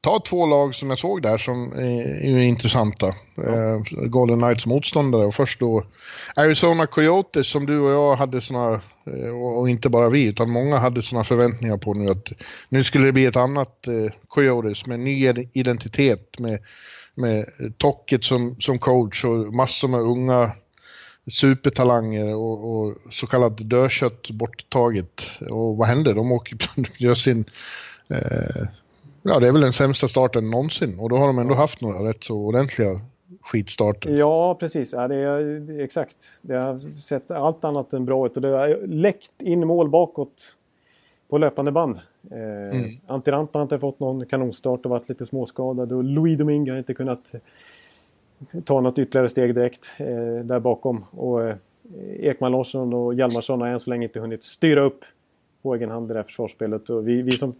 [0.00, 3.14] ta två lag som jag såg där som är, är intressanta.
[3.34, 3.42] Ja.
[3.42, 5.84] Eh, Golden Knights motståndare och först då
[6.36, 10.78] Arizona Coyotes som du och jag hade såna, eh, och inte bara vi utan många
[10.78, 12.32] hade såna förväntningar på nu att
[12.68, 16.58] nu skulle det bli ett annat eh, Coyotes med ny identitet med,
[17.14, 17.46] med
[17.78, 20.50] Tocket som, som coach och massor med unga
[21.30, 25.22] supertalanger och, och så kallat dödkött borttaget.
[25.50, 26.14] Och vad hände?
[26.14, 26.58] De åker,
[26.98, 27.44] gör sin
[28.08, 28.66] eh,
[29.22, 32.08] Ja, det är väl den sämsta starten någonsin och då har de ändå haft några
[32.08, 33.00] rätt så ordentliga
[33.42, 34.10] skitstarter.
[34.16, 34.92] Ja, precis.
[34.92, 36.16] Ja, det är, exakt.
[36.42, 40.56] Det har sett allt annat än bra ut och det har läckt in mål bakåt
[41.28, 42.90] på löpande band Eh, mm.
[43.06, 45.92] Antiranta har inte fått någon kanonstart och varit lite småskadad.
[45.92, 47.34] Och Louis Domingue har inte kunnat
[48.64, 51.04] ta något ytterligare steg direkt eh, där bakom.
[51.10, 51.56] Och eh,
[52.20, 55.04] Ekman Larsson och Hjalmarsson har än så länge inte hunnit styra upp
[55.62, 56.90] på egen hand det där försvarsspelet.
[56.90, 57.54] Och vi, vi som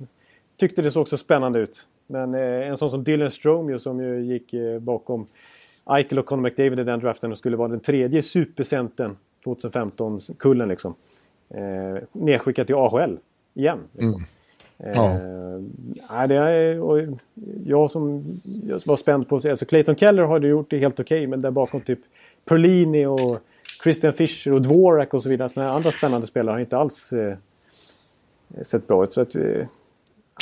[0.61, 1.87] tyckte det såg så spännande ut.
[2.07, 5.27] Men eh, en sån som Dylan Strome som ju gick eh, bakom
[5.91, 10.95] Eichel och Conor McDavid i den draften och skulle vara den tredje supercenten 2015-kullen liksom.
[11.49, 13.19] Eh, nedskickad till AHL
[13.55, 13.79] igen.
[13.93, 14.25] Liksom.
[14.79, 14.95] Mm.
[14.95, 15.15] Ja.
[16.23, 17.03] Eh, det är, och
[17.65, 18.25] jag som
[18.67, 21.27] jag var spänd på att se, alltså Clayton Keller har gjort det helt okej okay,
[21.27, 21.99] men där bakom typ
[22.45, 23.39] Perlini och
[23.83, 25.49] Christian Fischer och Dvorak och så vidare.
[25.49, 27.37] Sådana andra spännande spelare har inte alls eh,
[28.63, 29.15] sett bra ut.
[29.15, 29.67] Så att, eh,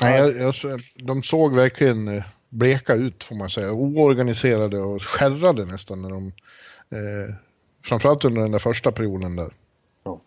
[0.03, 3.73] Nej, jag, jag, de såg verkligen eh, bleka ut får man säga.
[3.73, 6.27] Oorganiserade och skärrade nästan när de...
[6.91, 7.35] Eh,
[7.85, 9.51] framförallt under den där första perioden där.
[10.05, 10.21] Ja.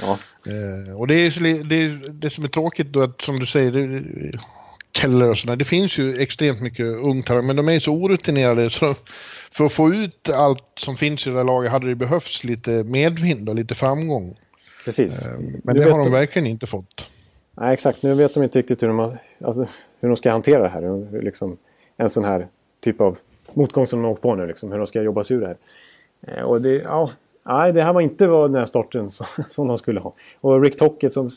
[0.00, 0.18] ja.
[0.46, 3.72] Eh, och det är, det, är, det som är tråkigt då att som du säger,
[3.72, 4.02] det,
[4.96, 5.56] Keller och sådär.
[5.56, 8.94] Det finns ju extremt mycket ungtalang men de är så orutinerade så
[9.50, 12.70] för att få ut allt som finns i det där laget hade det behövts lite
[12.70, 14.36] medvind och lite framgång.
[14.84, 15.22] Precis.
[15.22, 17.06] Eh, men nu det har de verkligen inte fått.
[17.54, 18.02] Nej, exakt.
[18.02, 19.66] Nu vet de inte riktigt hur de, alltså,
[20.00, 21.22] hur de ska hantera det här.
[21.22, 21.56] Liksom,
[21.96, 22.48] en sån här
[22.80, 23.18] typ av
[23.52, 24.46] motgång som de har åkt på nu.
[24.46, 25.56] Liksom, hur de ska jobba sig ur det här.
[26.20, 27.10] Eh, och det, ja,
[27.42, 30.12] nej, det här var inte vad den här starten som, som de skulle ha.
[30.40, 31.30] Och Rick Tockett som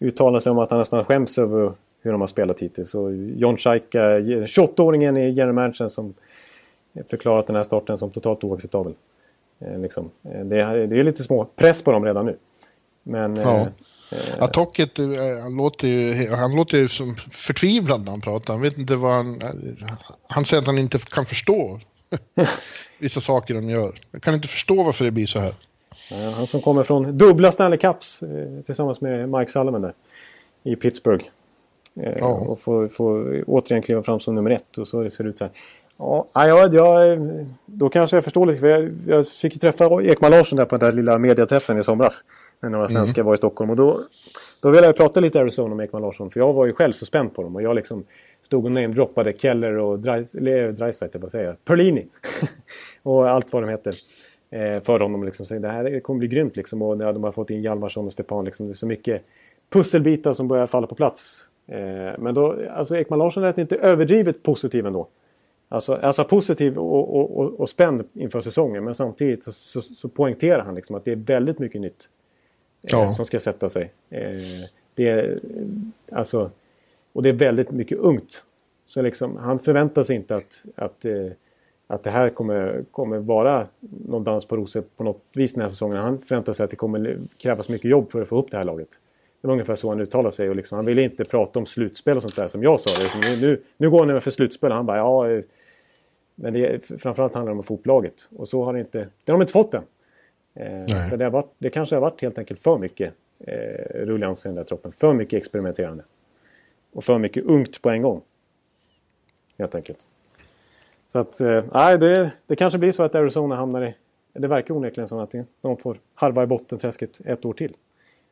[0.00, 2.94] uttalar sig om att han nästan skäms över hur de har spelat hittills.
[2.94, 6.14] Och John Scheika, eh, 28-åringen i general managern som
[7.08, 8.94] förklarat den här starten som totalt oacceptabel.
[9.60, 10.10] Eh, liksom.
[10.22, 12.36] Eh, det, är, det är lite små press på dem redan nu.
[13.02, 13.68] Men eh, ja.
[14.38, 15.06] Ja, Tocket, eh,
[15.42, 18.54] han låter, ju, han låter ju som förtvivlad när han pratar.
[18.54, 19.42] Han vet inte vad han...
[20.28, 21.80] Han säger att han inte kan förstå
[22.98, 23.94] vissa saker de gör.
[24.10, 25.54] Jag kan inte förstå varför det blir så här.
[26.10, 29.94] Ja, han som kommer från dubbla Stanley Cups eh, tillsammans med Mike Sullivan där
[30.62, 31.24] i Pittsburgh.
[32.00, 32.26] Eh, ja.
[32.26, 35.44] Och får, får återigen kliva fram som nummer ett och så ser det ut så
[35.44, 35.52] här.
[35.98, 37.18] Ja, ja, jag,
[37.66, 38.58] då kanske jag förstår lite.
[38.58, 41.82] För jag, jag fick ju träffa Ekman Larsson där på den där lilla mediaträffen i
[41.82, 42.24] somras.
[42.62, 42.96] När några mm.
[42.96, 43.26] svenskar mm.
[43.26, 43.70] var i Stockholm.
[43.70, 44.00] Och då,
[44.60, 46.30] då ville jag prata lite Arizona med Ekman Larsson.
[46.30, 47.56] För jag var ju själv så spänd på dem.
[47.56, 48.04] Och jag liksom
[48.42, 51.64] stod och namedroppade Keller och Dreisaitl, vad säger jag?
[51.64, 52.06] Perlini.
[53.02, 53.96] och allt vad de heter.
[54.50, 55.24] Eh, för dem.
[55.24, 55.62] Liksom.
[55.62, 56.82] det här kommer bli grymt liksom.
[56.82, 58.44] Och när de har fått in Hjalmarsson och Stepan.
[58.44, 59.22] Liksom, det är så mycket
[59.70, 61.46] pusselbitar som börjar falla på plats.
[61.66, 65.08] Eh, men då, alltså Ekman Larsson lät inte överdrivet positiv ändå.
[65.68, 68.84] Alltså, alltså positiv och, och, och, och spänd inför säsongen.
[68.84, 72.08] Men samtidigt så, så, så poängterar han liksom att det är väldigt mycket nytt.
[72.82, 73.02] Ja.
[73.04, 73.92] Eh, som ska sätta sig.
[74.10, 74.40] Eh,
[74.94, 76.50] det är, eh, alltså,
[77.12, 78.42] och det är väldigt mycket ungt.
[78.86, 81.26] Så liksom, han förväntar sig inte att, att, eh,
[81.86, 85.68] att det här kommer, kommer vara någon dans på rosor på något vis den här
[85.68, 85.98] säsongen.
[85.98, 88.64] Han förväntar sig att det kommer krävas mycket jobb för att få upp det här
[88.64, 88.88] laget.
[89.40, 90.50] Det var ungefär så han uttalade sig.
[90.50, 93.02] Och liksom, han ville inte prata om slutspel och sånt där som jag sa.
[93.02, 94.72] Liksom, nu, nu går han över för slutspel.
[94.72, 95.44] Han bara ja, eh,
[96.34, 98.28] men det, framförallt handlar det om fotlaget.
[98.36, 98.98] Och så har det inte...
[98.98, 99.82] Det har de inte fått än.
[100.54, 103.54] Eh, för det, har varit, det kanske har varit helt enkelt för mycket eh,
[103.94, 104.92] ruljans i den där troppen.
[104.92, 106.04] För mycket experimenterande.
[106.92, 108.20] Och för mycket ungt på en gång.
[109.58, 110.06] Helt enkelt.
[111.08, 113.94] Så att, eh, nej, det, det kanske blir så att Arizona hamnar i...
[114.32, 117.76] Det verkar onekligen som att de får harva i bottenträsket ett år till.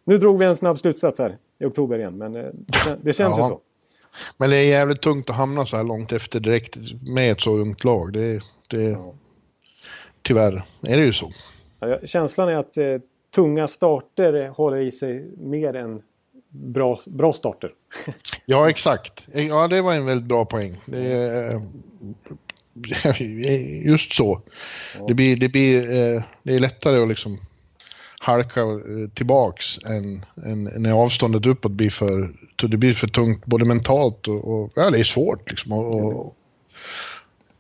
[0.05, 3.39] Nu drog vi en snabb slutsats här i oktober igen, men eh, det, det känns
[3.39, 3.45] ja.
[3.45, 3.61] ju så.
[4.37, 6.77] Men det är jävligt tungt att hamna så här långt efter direkt
[7.09, 8.13] med ett så ungt lag.
[8.13, 9.15] Det, det, ja.
[10.23, 11.31] Tyvärr är det ju så.
[12.05, 12.99] Känslan är att eh,
[13.35, 16.03] tunga starter håller i sig mer än
[16.49, 17.73] bra, bra starter.
[18.47, 19.27] ja, exakt.
[19.33, 20.77] Ja, det var en väldigt bra poäng.
[20.87, 21.61] Det är,
[23.91, 24.41] just så.
[24.99, 25.05] Ja.
[25.09, 27.39] Det, blir, det, blir, eh, det är lättare att liksom
[28.21, 33.65] halka eh, tillbaks än, än när avståndet uppåt blir för, det blir för tungt både
[33.65, 36.35] mentalt och, och ja, det är svårt liksom att och,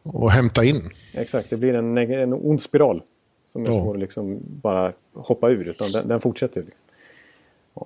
[0.02, 0.82] och hämta in.
[1.14, 3.02] Exakt, det blir en, en ond spiral
[3.52, 3.72] som är ja.
[3.72, 6.62] svår att liksom bara hoppa ur utan den, den fortsätter.
[6.62, 6.86] Liksom.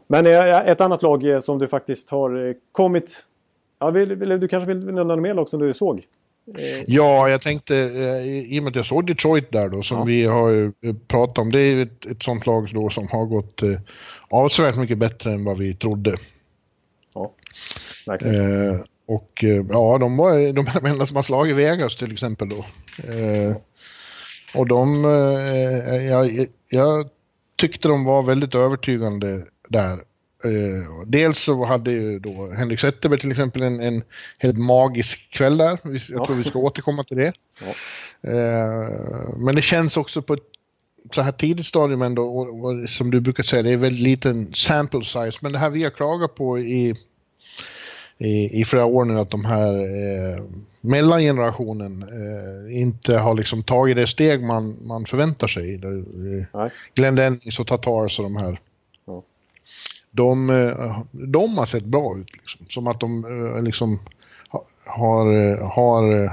[0.06, 3.24] Men eh, ett annat lag eh, som du faktiskt har kommit...
[3.78, 5.98] Ja, vill, vill, du kanske vill nämna mer lag som du såg?
[6.58, 9.98] Eh, ja, jag tänkte, eh, i och med att jag såg Detroit där då, som
[9.98, 10.04] ja.
[10.04, 13.62] vi har eh, pratat om, det är ett, ett sånt lag då som har gått
[13.62, 13.78] eh,
[14.28, 16.16] avsevärt mycket bättre än vad vi trodde.
[17.14, 17.32] Ja,
[18.06, 18.70] verkligen.
[18.70, 22.64] Eh, och ja, de var de enda som har slagit Vegas till exempel då.
[23.12, 23.56] Eh,
[24.54, 27.08] och de, eh, jag, jag
[27.56, 29.92] tyckte de var väldigt övertygande där.
[30.44, 34.02] Eh, dels så hade ju då Henrik Zetterberg till exempel en, en
[34.38, 35.78] helt magisk kväll där.
[35.82, 36.26] Jag ja.
[36.26, 37.32] tror vi ska återkomma till det.
[37.60, 37.74] Ja.
[38.30, 40.48] Eh, men det känns också på ett
[41.14, 44.54] så här tidigt stadium ändå, och, och, som du brukar säga, det är väldigt liten
[44.54, 45.38] sample size.
[45.40, 46.94] Men det här vi har klagat på i
[48.18, 50.42] i, i flera år nu att de här eh,
[50.80, 55.74] mellangenerationen eh, inte har liksom tagit det steg man, man förväntar sig.
[55.74, 58.60] Eh, Glenn Dennis och Tatars och de här.
[59.06, 59.22] Ja.
[60.10, 62.36] De, eh, de har sett bra ut.
[62.36, 62.66] Liksom.
[62.68, 64.00] Som att de eh, liksom
[64.84, 66.30] har, har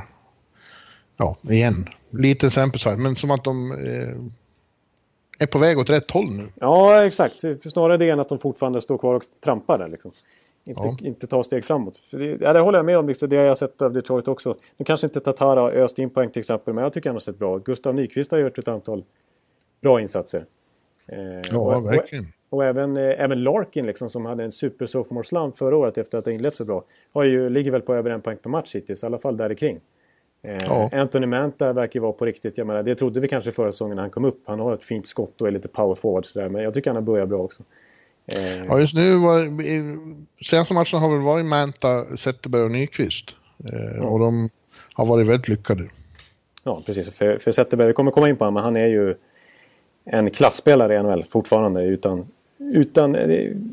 [1.18, 3.72] ja, igen, lite sample size, men som att de
[5.40, 6.48] är på väg åt rätt håll nu.
[6.56, 7.42] Ja, exakt.
[7.66, 9.88] Snarare det än att de fortfarande står kvar och trampar där.
[9.88, 10.12] Liksom.
[10.66, 10.98] Inte, ja.
[11.02, 11.98] inte ta steg framåt.
[11.98, 13.08] För det, ja, det håller jag med om.
[13.08, 14.56] Liksom, det har jag sett av Detroit också.
[14.78, 17.20] Nu kanske inte Tatara har öst in poäng till exempel, men jag tycker han har
[17.20, 17.64] sett bra ut.
[17.64, 19.04] Gustav Nyqvist har gjort ett antal
[19.82, 20.46] bra insatser.
[21.08, 22.26] Eh, ja, och, verkligen.
[22.50, 25.98] Och, och, även, eh, även Larkin liksom, som hade en super sophomore slump förra året
[25.98, 26.84] efter att ha inlett så bra.
[27.14, 29.54] Har ju, ligger väl på över en poäng per match hittills, i alla fall där
[29.54, 29.80] kring.
[30.42, 30.90] Eh, ja.
[30.94, 32.58] Anthony Manta verkar vara på riktigt.
[32.58, 34.42] Jag menar, det trodde vi kanske förra säsongen när han kom upp.
[34.46, 36.50] Han har ett fint skott och är lite power forward sådär.
[36.50, 37.64] Men jag tycker han har börjat bra också.
[38.28, 38.66] Eh.
[38.66, 39.42] Ja, just nu var...
[40.44, 43.36] Senaste matchen har väl varit Manta, Zetterberg och Nyqvist.
[43.74, 44.50] Eh, och de
[44.94, 45.84] har varit väldigt lyckade.
[46.64, 47.10] Ja, precis.
[47.10, 49.16] För, för Zetterberg, vi kommer komma in på honom, men han är ju
[50.06, 52.28] en klassspelare i NHL fortfarande utan
[52.74, 53.16] utan,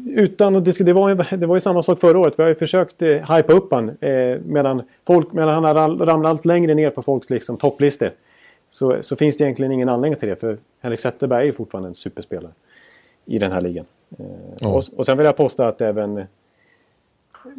[0.07, 2.35] utan och det, det, var, det var ju samma sak förra året.
[2.37, 5.75] Vi har ju försökt eh, hypa upp han eh, medan, folk, medan han har
[6.07, 8.13] ramlat allt längre ner på folks liksom, topplistor.
[8.71, 10.37] Så, så finns det egentligen ingen anledning till det.
[10.37, 12.53] För Henrik Zetterberg är fortfarande en superspelare
[13.25, 13.85] i den här ligan.
[14.19, 14.27] Eh,
[14.61, 14.75] mm.
[14.75, 16.27] och, och sen vill jag påstå att även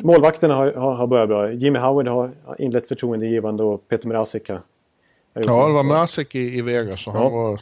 [0.03, 1.51] målvakterna har, har, börjat bra.
[1.51, 4.61] Jimmy Howard har inlett förtroendegivande och Peter Mrazek har...
[5.33, 7.19] Ja, det var Mrazek i, i Vegas och ja.
[7.19, 7.59] han var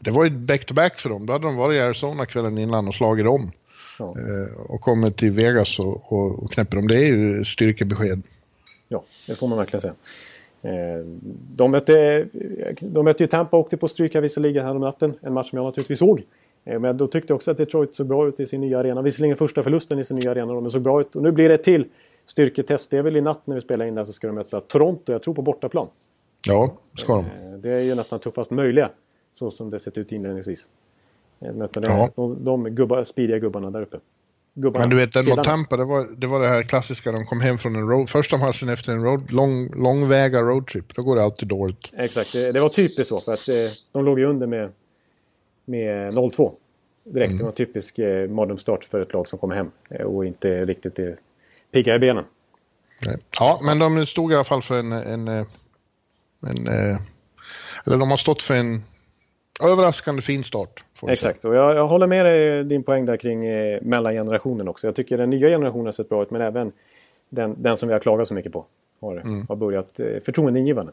[0.00, 1.26] det var ju back-to-back för dem.
[1.26, 3.52] Då hade de varit i Arizona kvällen innan och slagit dem.
[3.98, 4.04] Ja.
[4.04, 6.88] Eh, och kommit till Vegas och, och, och knäpper dem.
[6.88, 8.22] Det är ju styrkebesked.
[8.88, 9.94] Ja, det får man verkligen säga.
[10.62, 11.04] Eh,
[11.56, 12.26] de mötte,
[12.80, 15.14] de mötte ju Tampa och åkte på stryk här visserligen häromnatten.
[15.20, 16.22] En match som jag naturligtvis såg.
[16.66, 19.02] Eh, men då tyckte jag också att Detroit såg bra ut i sin nya arena.
[19.02, 21.16] Visserligen första förlusten i sin nya arena, men såg bra ut.
[21.16, 21.86] Och nu blir det ett till
[22.26, 22.90] styrketest.
[22.90, 25.12] Det är väl i natt när vi spelar in där så ska de möta Toronto,
[25.12, 25.88] jag tror på bortaplan.
[26.46, 27.26] Ja, ska de.
[27.60, 28.90] Det är ju nästan tuffast möjliga
[29.32, 30.68] så som det sett ut inledningsvis.
[31.38, 32.10] Möta ja.
[32.16, 33.98] de, de gubbar, speediga gubbarna där uppe.
[34.54, 37.24] Gubbarna, Men du vet, den mot Tampa, det var, det var det här klassiska, de
[37.24, 40.94] kom hem från en road, första matchen efter en road, lång, långväga roadtrip.
[40.94, 41.92] Då går det alltid dåligt.
[41.96, 43.20] Exakt, det, det var typiskt så.
[43.20, 43.54] För att eh,
[43.92, 44.70] de låg ju under med,
[45.66, 46.50] med 0-2
[47.04, 47.30] direkt.
[47.30, 47.38] Mm.
[47.38, 50.64] Det var en typisk eh, mardrömsstart för ett lag som kommer hem eh, och inte
[50.64, 51.16] riktigt är
[51.72, 52.24] pigga i benen.
[53.40, 55.46] Ja, men de stod i alla fall för en, en, en,
[56.42, 56.98] en
[57.86, 58.82] eller de har stått för en
[59.64, 60.84] överraskande fin start.
[61.08, 64.86] Exakt, och jag, jag, håller med dig din poäng där kring eh, mellangenerationen också.
[64.86, 66.72] Jag tycker den nya generationen har sett bra ut, men även
[67.28, 68.66] den, den som vi har klagat så mycket på
[69.00, 69.46] har, mm.
[69.48, 70.92] har börjat eh, förtroendeingivande.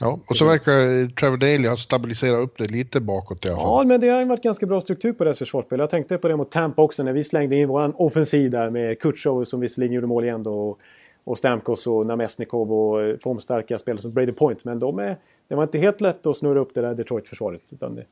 [0.00, 3.66] Ja, och så verkar Trevor Daley ha stabiliserat upp det lite bakåt i alla fall.
[3.66, 5.78] Ja, men det har varit ganska bra struktur på deras försvarsspel.
[5.78, 9.00] Jag tänkte på det mot Tampa också när vi slängde in våran offensiv där med
[9.00, 10.76] Kutjov som visserligen gjorde mål igen då.
[11.24, 14.64] Och, Stamkos och Namesnikov och eh, formstarka spelare som Brady Point.
[14.64, 15.16] Men de är,
[15.48, 17.62] det var inte helt lätt att snurra upp det där Detroit-försvaret.
[17.70, 18.04] Utan det,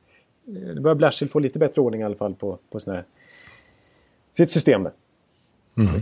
[0.73, 3.03] det börjar Blashill få lite bättre ordning i alla fall på, på här,
[4.31, 4.91] sitt system där.
[5.77, 6.01] Mm.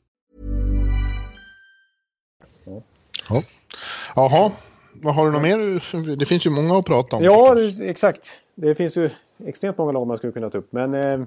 [4.15, 4.51] Jaha,
[4.93, 6.15] vad har du något mer?
[6.15, 7.23] Det finns ju många att prata om.
[7.23, 8.39] Ja, det, exakt.
[8.55, 9.09] Det finns ju
[9.45, 10.71] extremt många lag man skulle kunna ta upp.
[10.71, 11.25] Men eh,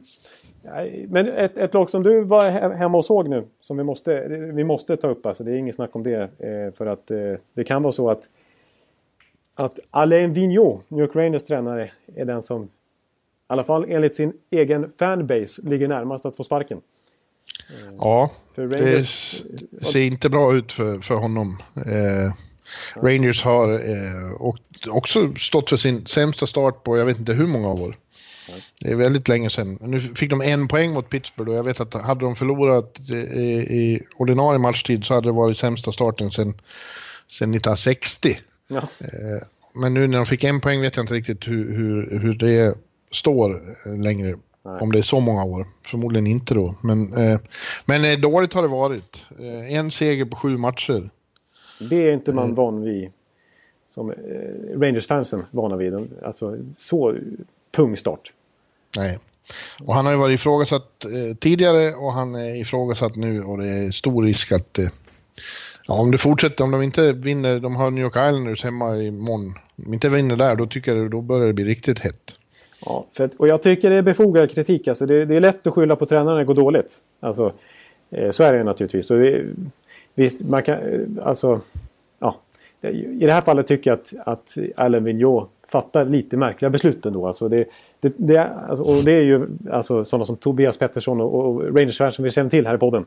[1.08, 4.64] men ett, ett lag som du var hemma och såg nu, som vi måste, vi
[4.64, 6.22] måste ta upp, alltså, det är inget snack om det.
[6.22, 7.18] Eh, för att eh,
[7.54, 8.28] det kan vara så att,
[9.54, 12.68] att Alain Vigneault, New York Rangers tränare, är den som, i
[13.46, 16.80] alla fall enligt sin egen fanbase, ligger närmast att få sparken.
[17.70, 21.56] Eh, ja, det ser inte bra ut för, för honom.
[22.96, 27.46] Eh, Rangers har eh, också stått för sin sämsta start på jag vet inte hur
[27.46, 27.96] många år.
[28.80, 29.78] Det är väldigt länge sedan.
[29.80, 33.14] Nu fick de en poäng mot Pittsburgh och jag vet att hade de förlorat i,
[33.14, 36.54] i ordinarie matchtid så hade det varit sämsta starten sedan,
[37.28, 38.38] sedan 1960.
[38.68, 38.76] Ja.
[38.76, 42.32] Eh, men nu när de fick en poäng vet jag inte riktigt hur, hur, hur
[42.32, 42.74] det
[43.12, 44.36] står längre.
[44.64, 44.76] Nej.
[44.80, 45.66] Om det är så många år.
[45.86, 46.74] Förmodligen inte då.
[46.82, 47.40] Men, eh,
[47.84, 49.24] men eh, dåligt har det varit.
[49.68, 51.10] En seger på sju matcher.
[51.78, 53.10] Det är inte man van vid.
[53.86, 54.12] Som
[54.74, 55.94] Rangers-fansen vana vid.
[56.22, 57.16] Alltså så
[57.70, 58.32] tung start.
[58.96, 59.18] Nej.
[59.84, 63.66] Och han har ju varit ifrågasatt eh, tidigare och han är ifrågasatt nu och det
[63.66, 64.88] är stor risk att eh,
[65.88, 69.46] ja, om det fortsätter, om de inte vinner, de har New York Islanders hemma imorgon,
[69.46, 72.34] om de inte vinner där då tycker jag då börjar det bli riktigt hett.
[72.86, 74.88] Ja, för att, och jag tycker det är befogad kritik.
[74.88, 76.98] Alltså det, det är lätt att skylla på tränaren när det går dåligt.
[77.20, 77.52] Alltså,
[78.10, 79.10] eh, så är det naturligtvis.
[79.10, 79.44] Och det,
[80.14, 80.78] visst, man kan,
[81.22, 81.60] alltså,
[82.18, 82.36] ja.
[82.90, 87.26] I det här fallet tycker jag att, att Alain Vigneault fattar lite märkliga beslut ändå.
[87.26, 87.64] Alltså det,
[88.00, 92.14] det, det, alltså, och det är ju alltså, sådana som Tobias Pettersson och, och Rangers
[92.14, 93.04] som vi känner till här i podden.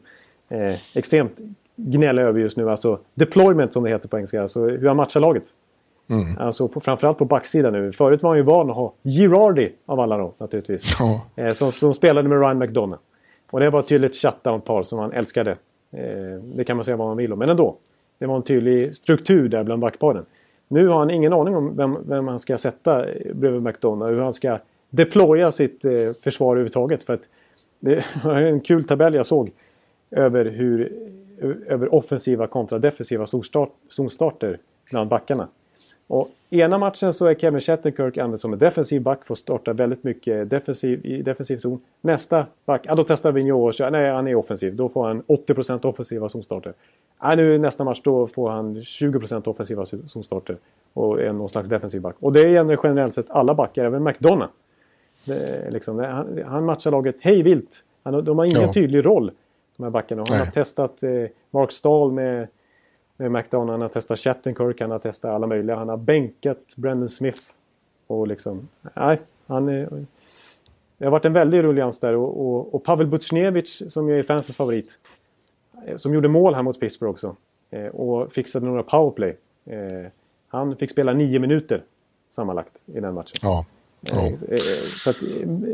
[0.50, 1.38] Eh, extremt
[1.76, 2.70] gnälla över just nu.
[2.70, 4.42] Alltså deployment som det heter på engelska.
[4.42, 5.44] Alltså hur han matchar laget.
[6.10, 6.38] Mm.
[6.40, 7.92] Alltså på, framförallt på backsidan nu.
[7.92, 10.96] Förut var han ju van att ha Girardi av alla då naturligtvis.
[11.00, 11.26] Ja.
[11.36, 13.02] Eh, som, som spelade med Ryan McDonough.
[13.52, 15.58] Och det var tydligt shutdown-par som han älskade.
[15.92, 17.40] Eh, det kan man säga vad man vill om.
[17.40, 17.78] Men ändå.
[18.20, 20.26] Det var en tydlig struktur där bland backparen.
[20.68, 24.14] Nu har han ingen aning om vem, vem han ska sätta bredvid McDonough.
[24.14, 25.92] Hur han ska deploya sitt eh,
[26.24, 27.04] försvar överhuvudtaget.
[27.04, 27.30] För att
[27.80, 29.52] det var en kul tabell jag såg.
[30.12, 30.94] Över, hur,
[31.68, 33.26] över offensiva kontra defensiva
[33.90, 35.48] zonstarter bland backarna.
[36.08, 40.04] Och ena matchen så är Kevin Shattenkirk använd som en defensiv back, får starta väldigt
[40.04, 41.82] mycket defensiv, i defensiv zon.
[42.02, 45.22] Nästa back, ja då testar Vigneault och kör, nej han är offensiv, då får han
[45.22, 46.74] 80% offensiva zonstarter.
[47.20, 50.58] Ja, nu nästa match då får han 20% offensiva zonstarter
[50.94, 52.16] och är någon slags defensiv back.
[52.20, 54.52] Och det gäller generellt sett alla backar, även McDonough.
[55.70, 57.84] Liksom, han, han matchar laget hej vilt.
[58.04, 58.74] Han, de har ingen ja.
[58.74, 59.32] tydlig roll,
[59.78, 60.24] de här backarna.
[60.28, 60.46] Han Nej.
[60.46, 61.10] har testat eh,
[61.52, 62.48] Mark Stahl med
[63.18, 63.72] McDonough.
[63.72, 65.76] Han har testat Chattenkirk, han har testat alla möjliga.
[65.76, 67.42] Han har bänkat Brendan Smith.
[68.08, 70.06] Och liksom, nej, han är...
[70.98, 74.24] Det har varit en väldig rullians där och, och, och Pavel Butjnevich som ju är
[74.24, 75.00] fansens favorit.
[75.86, 77.36] Eh, som gjorde mål här mot Pittsburgh också.
[77.70, 79.38] Eh, och fixade några powerplay.
[79.66, 80.12] Eh,
[80.48, 81.84] han fick spela nio minuter
[82.30, 83.38] sammanlagt i den matchen.
[83.42, 83.66] Ja.
[84.02, 84.32] ja.
[85.04, 85.18] Så att,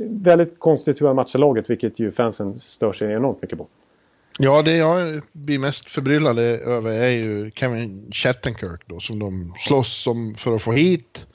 [0.10, 3.68] väldigt konstigt hur han matchar laget vilket ju fansen stör sig enormt mycket på.
[4.40, 10.08] Ja, det jag blir mest förbryllad över är ju Kevin Shattenkirk då som de slåss
[10.08, 11.26] om för att få hit.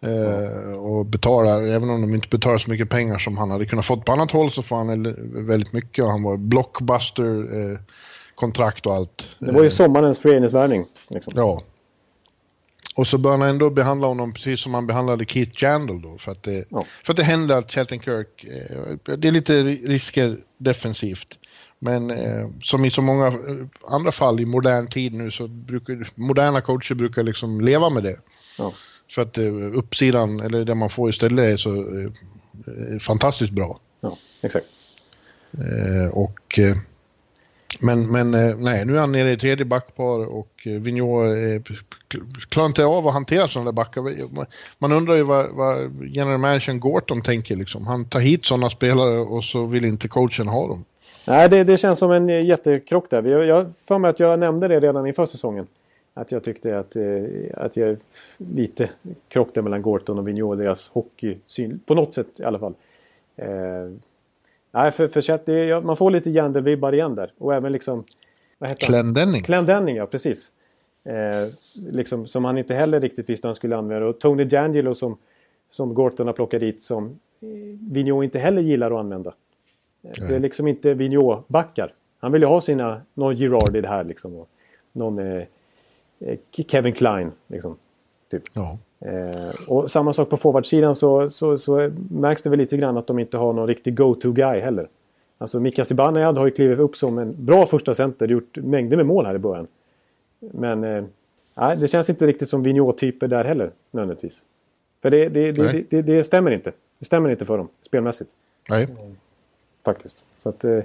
[0.00, 3.84] Eh, och betalar, även om de inte betalar så mycket pengar som han hade kunnat
[3.84, 7.78] fått på annat håll så får han väldigt mycket och han var blockbuster eh,
[8.34, 9.26] kontrakt och allt.
[9.38, 10.84] Det var ju sommarens föreningsvärvning.
[11.10, 11.32] Liksom.
[11.36, 11.62] Ja.
[12.96, 16.18] Och så bör han ändå behandla honom precis som han behandlade Keith Jandal då.
[16.18, 16.84] För att det, ja.
[17.04, 21.38] för att det händer att Shattenkirk, eh, det är lite risker defensivt.
[21.78, 23.34] Men eh, som i så många eh,
[23.88, 28.16] andra fall i modern tid nu så brukar moderna coacher brukar liksom leva med det.
[28.58, 28.72] Ja.
[29.10, 33.80] För att eh, uppsidan, eller det man får istället är så eh, fantastiskt bra.
[34.00, 34.66] Ja, exakt.
[35.52, 36.76] Eh, och, eh,
[37.80, 38.30] men men
[38.64, 41.68] nej, nu är han nere i tredje backpar och eh, Vigneault
[42.48, 44.02] klarar inte av att hantera sådana där backar.
[44.78, 47.86] Man undrar ju vad, vad general managern Gorton tänker liksom.
[47.86, 50.84] Han tar hit sådana spelare och så vill inte coachen ha dem.
[51.28, 53.22] Nej, det, det känns som en jättekrock där.
[53.22, 55.66] Jag, jag för mig att jag nämnde det redan inför säsongen.
[56.14, 57.04] Att jag tyckte att, eh,
[57.54, 57.96] att jag
[58.36, 58.90] lite
[59.28, 61.80] krock där mellan Gorton och Vigneault och deras hockeysyn.
[61.86, 62.74] På något sätt i alla fall.
[63.36, 63.48] Eh,
[64.70, 67.32] nej, för, för det, man får lite Jandel-vibbar igen där.
[67.38, 68.02] Och även liksom...
[68.58, 69.42] Vad heter Clendenning.
[69.42, 70.50] Clendenning, ja precis.
[71.04, 71.48] Eh,
[71.90, 74.06] liksom, som han inte heller riktigt visste han skulle använda.
[74.06, 75.16] Och Tony D'Angelo som,
[75.68, 77.06] som Gorton har plockat dit som
[77.40, 77.48] eh,
[77.92, 79.34] Vigneault inte heller gillar att använda.
[80.02, 81.92] Det är liksom inte Vigneault-backar.
[82.18, 84.34] Han vill ju ha sina, någon Girard i det här liksom.
[84.34, 84.48] Och
[84.92, 85.42] någon eh,
[86.18, 87.76] eh, Kevin Klein liksom.
[88.30, 88.42] Typ.
[88.52, 88.78] Ja.
[89.00, 93.06] Eh, och samma sak på forwardsidan så, så, så, märks det väl lite grann att
[93.06, 94.88] de inte har någon riktig go-to-guy heller.
[95.38, 99.06] Alltså Mika Zibanejad har ju klivit upp som en bra första center, gjort mängder med
[99.06, 99.66] mål här i början.
[100.40, 101.04] Men eh,
[101.78, 104.42] det känns inte riktigt som Vigneault-typer där heller nödvändigtvis.
[105.02, 106.72] För det, det, det, det, det stämmer inte.
[106.98, 108.30] Det stämmer inte för dem spelmässigt.
[108.68, 108.88] Nej.
[109.88, 110.22] Faktiskt.
[110.42, 110.80] Så att, eh,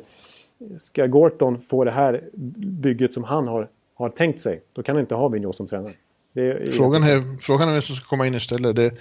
[0.77, 2.23] ska Gorton få det här
[2.55, 5.93] bygget som han har, har tänkt sig, då kan han inte ha Vigneault som tränare.
[6.35, 8.75] Är frågan, är, frågan är vem som ska komma in istället.
[8.75, 8.91] Det,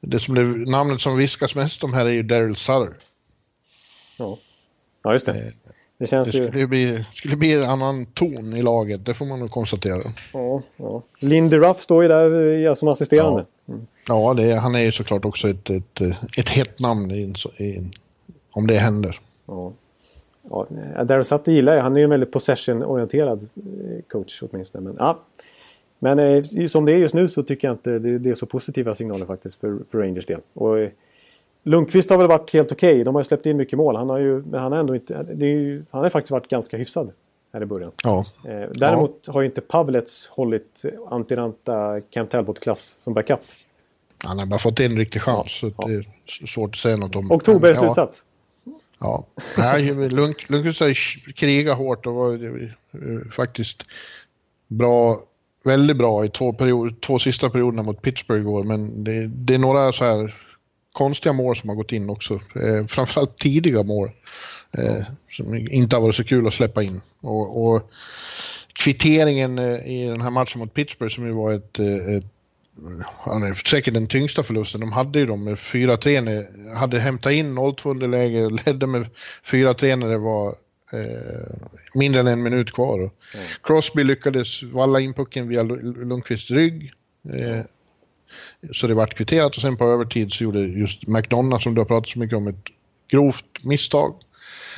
[0.00, 2.94] det som det, namnet som viskas mest om här är ju Daryl Sutter.
[4.18, 4.38] Ja.
[5.02, 5.32] ja, just det.
[5.32, 5.52] Eh,
[5.98, 6.66] det, känns det skulle, ju...
[6.66, 10.12] bli, skulle bli en annan ton i laget, det får man nog konstatera.
[10.32, 11.02] Ja, ja.
[11.20, 13.46] Lindy Ruff står ju där eh, som assisterande.
[13.66, 13.86] Ja, mm.
[14.08, 16.00] ja det, han är ju såklart också ett, ett,
[16.38, 17.90] ett hett namn i, i,
[18.50, 19.20] om det händer.
[19.46, 19.72] Ja.
[20.50, 20.66] Ja,
[21.04, 21.82] Darren Sutter gillar jag.
[21.82, 24.84] Han är ju en väldigt possession-orienterad eh, coach åtminstone.
[24.84, 25.18] Men, ja.
[25.98, 28.46] Men eh, som det är just nu så tycker jag inte det, det är så
[28.46, 30.40] positiva signaler faktiskt för, för Rangers del.
[30.54, 30.90] Och, eh,
[31.62, 32.92] Lundqvist har väl varit helt okej.
[32.92, 33.04] Okay.
[33.04, 33.96] De har ju släppt in mycket mål.
[33.96, 35.26] Han har ju, men han har ändå inte...
[35.38, 37.12] Ju, han har faktiskt varit ganska hyfsad
[37.52, 37.92] här i början.
[38.04, 38.24] Ja.
[38.44, 39.32] Eh, däremot ja.
[39.32, 43.40] har ju inte Pavlets hållit antiranta Camp Talbot-klass som backup.
[44.24, 45.60] Han har bara fått en riktig chans.
[45.62, 45.70] Ja.
[45.70, 46.06] Så det är
[46.46, 47.32] svårt att säga något om.
[47.32, 48.24] Oktober slutsats.
[49.02, 49.26] Ja,
[50.10, 50.92] Lund, Lundqvist har
[51.32, 53.86] krigat hårt och var eh, faktiskt
[54.68, 55.22] bra,
[55.64, 58.62] väldigt bra i två, period, två sista perioderna mot Pittsburgh igår.
[58.62, 60.34] Men det, det, är några så här
[60.92, 62.34] konstiga mål som har gått in också.
[62.34, 64.10] Eh, framförallt tidiga mål.
[64.78, 67.00] Eh, som inte har varit så kul att släppa in.
[67.20, 67.90] Och, och
[68.72, 72.24] kvitteringen eh, i den här matchen mot Pittsburgh som ju var ett, eh, ett
[73.08, 74.80] han säkert den tyngsta förlusten.
[74.80, 79.06] De hade ju dem med 4-3, hade hämtat in 0-2 underläge, ledde med
[79.46, 80.48] 4-3 när det var
[80.92, 81.56] eh,
[81.94, 82.98] mindre än en minut kvar.
[82.98, 83.46] Mm.
[83.62, 86.92] Crosby lyckades valla in pucken via Lundqvists rygg.
[87.30, 87.64] Eh,
[88.72, 91.86] så det vart kvitterat och sen på övertid så gjorde just McDonough som du har
[91.86, 92.64] pratat så mycket om ett
[93.08, 94.14] grovt misstag.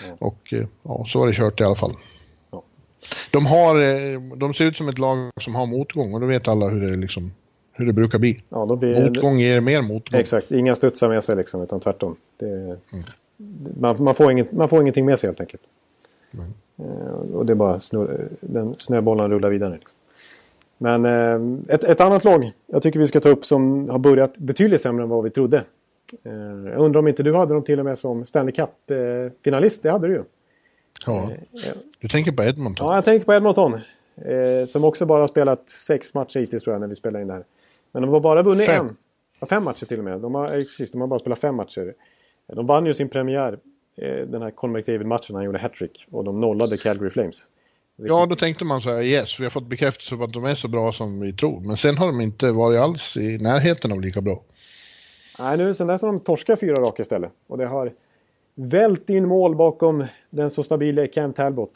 [0.05, 0.16] Mm.
[0.20, 1.95] Och eh, ja, så var det kört i alla fall.
[3.30, 6.49] De, har, eh, de ser ut som ett lag som har motgång och då vet
[6.49, 7.32] alla hur det, liksom,
[7.75, 8.43] hur det brukar bli.
[8.49, 10.20] Ja, då blir motgång ger mer motgång.
[10.20, 12.16] Exakt, inga studsar med sig liksom, utan tvärtom.
[12.39, 12.79] Det, mm.
[13.81, 15.62] man, man, får inget, man får ingenting med sig helt enkelt.
[16.35, 16.53] Mm.
[17.35, 19.75] och det är bara snur, den snöbollen rullar vidare.
[19.75, 19.99] Liksom.
[20.79, 24.39] Men eh, ett, ett, annat lag jag tycker vi ska ta upp som har börjat
[24.39, 25.62] betydligt sämre än vad vi trodde.
[26.64, 29.83] jag undrar om inte du hade dem till och med som Stanley Cup-finalist.
[29.83, 30.22] det hade du ju.
[31.07, 31.31] Ja.
[31.99, 32.87] Du tänker på Edmonton?
[32.87, 33.81] Ja, jag tänker på Edmonton.
[34.16, 37.27] Eh, som också bara har spelat sex matcher hittills tror jag när vi spelar in
[37.27, 37.45] det här.
[37.95, 38.86] Men de har bara vunnit fem.
[38.86, 38.95] en.
[39.40, 40.20] Ja, fem matcher till och med.
[40.20, 41.95] De har, precis, de har bara spelat fem matcher.
[42.47, 43.59] De vann ju sin premiär,
[43.97, 46.07] eh, den här Conor McDavid-matchen, han gjorde hattrick.
[46.11, 47.47] Och de nollade Calgary Flames.
[47.97, 50.55] Ja, då tänkte man så här, yes, vi har fått bekräftelse på att de är
[50.55, 51.61] så bra som vi tror.
[51.61, 54.40] Men sen har de inte varit alls i närheten av lika bra.
[55.38, 57.32] Nej, nu sen dess har de torskat fyra raka istället.
[57.47, 57.92] Och det har
[58.55, 61.72] vält in mål bakom den så stabila Cam Talbot.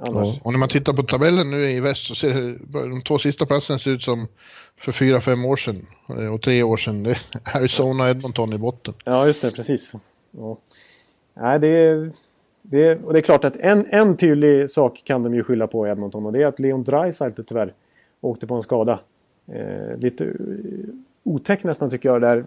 [0.00, 3.18] Ja, och när man tittar på tabellen nu i väst så ser det, de två
[3.18, 4.28] sista platserna ser ut som
[4.76, 5.86] för fyra, fem år sedan
[6.32, 7.02] och tre år sedan.
[7.02, 8.94] Det är Arizona och Edmonton i botten.
[9.04, 9.92] Ja, just det, precis.
[10.30, 10.58] Ja.
[11.34, 12.12] Nej, det
[12.62, 15.86] det och det är klart att en, en tydlig sak kan de ju skylla på
[15.88, 17.74] Edmonton och det är att Leon Draisaitl tyvärr
[18.20, 19.00] åkte på en skada.
[19.52, 20.32] Eh, lite
[21.24, 22.44] otäck nästan tycker jag, där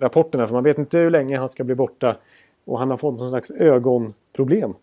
[0.00, 2.16] rapporterna, för man vet inte hur länge han ska bli borta.
[2.64, 4.74] Och han har fått någon slags ögonproblem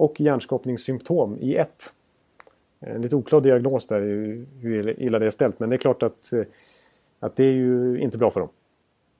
[0.00, 1.92] och hjärnskakningssymptom i ett.
[2.80, 4.00] En lite oklar diagnos där
[4.60, 5.60] hur illa det är ställt.
[5.60, 6.42] Men det är klart att, eh,
[7.20, 8.48] att det är ju inte bra för dem.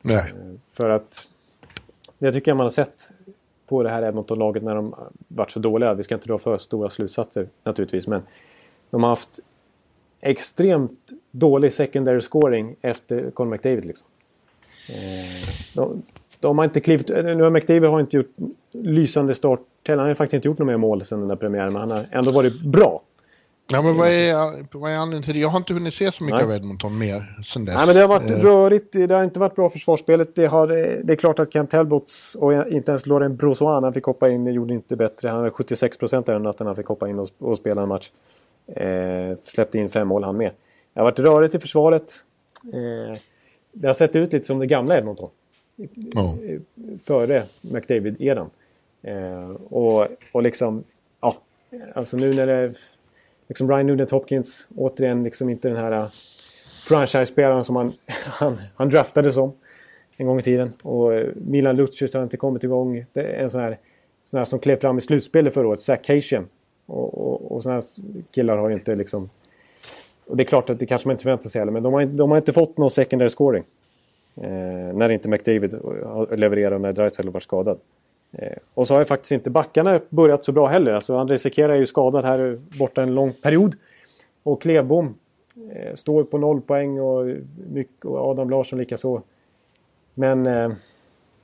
[0.02, 0.30] Nej.
[0.30, 1.28] Eh, för att
[2.18, 3.12] det tycker jag man har sett
[3.66, 4.94] på det här Edmonton-laget när de
[5.28, 5.94] varit så dåliga.
[5.94, 8.06] Vi ska inte dra för stora slutsatser naturligtvis.
[8.06, 8.22] Men
[8.90, 9.40] de har haft
[10.20, 13.84] extremt dålig secondary scoring efter Conor McDavid.
[13.84, 14.08] Liksom.
[14.88, 16.02] Eh, de,
[16.40, 17.08] de har inte klivit...
[17.08, 18.36] Nu har McDavid har inte gjort
[18.72, 21.72] lysande start Han har faktiskt inte gjort några mer mål sedan den där premiären.
[21.72, 23.02] Men han har ändå varit bra.
[23.72, 24.34] Ja, men vad är,
[24.78, 25.40] vad är anledningen till det?
[25.40, 26.44] Jag har inte hunnit se så mycket Nej.
[26.44, 27.74] av Edmonton mer sen dess.
[27.74, 28.38] Nej, men det har varit eh.
[28.38, 28.92] rörigt.
[28.92, 30.34] Det har inte varit bra försvarsspelet.
[30.34, 30.66] Det, har,
[31.04, 34.46] det är klart att Kent Talbots och inte ens Laurent Brossois, han fick hoppa in,
[34.46, 35.28] gjorde inte bättre.
[35.28, 38.10] Han hade 76 procent den natten han fick hoppa in och, och spela en match.
[38.66, 40.50] Eh, släppte in fem mål han med.
[40.94, 42.12] Det har varit rörigt i försvaret.
[42.64, 43.18] Eh,
[43.72, 45.30] det har sett ut lite som det gamla Edmonton
[46.14, 46.34] ja.
[47.04, 48.50] före McDavid-eran.
[49.02, 50.84] Eh, och, och liksom,
[51.20, 51.36] ja,
[51.94, 52.74] alltså nu när det...
[53.48, 56.08] Liksom Ryan Nugent Hopkins, återigen liksom inte den här eh,
[56.88, 59.52] franchise-spelaren som han, han, han draftade som
[60.16, 60.72] en gång i tiden.
[60.82, 63.04] Och eh, Milan Lucic har inte kommit igång.
[63.12, 63.78] Det är en sån här,
[64.22, 66.48] sån här som klev fram i slutspelet förra året, Zach Cation.
[66.86, 67.84] Och, och, och såna här
[68.30, 69.30] killar har ju inte liksom...
[70.26, 72.04] Och det är klart att det kanske man inte förväntar sig heller, men de har,
[72.04, 73.64] de har inte fått någon secondary scoring.
[74.36, 77.78] Eh, när inte McDavid eh, levererar när Dreisaitl var skadad.
[78.32, 80.92] Eh, och så har ju faktiskt inte backarna börjat så bra heller.
[80.92, 83.74] Alltså André Sekera är ju skadad här borta en lång period.
[84.42, 85.14] Och Klevbom
[85.72, 87.36] eh, står på noll poäng och,
[87.70, 89.22] mycket, och Adam Larsson likaså.
[90.14, 90.46] Men...
[90.46, 90.70] Eh,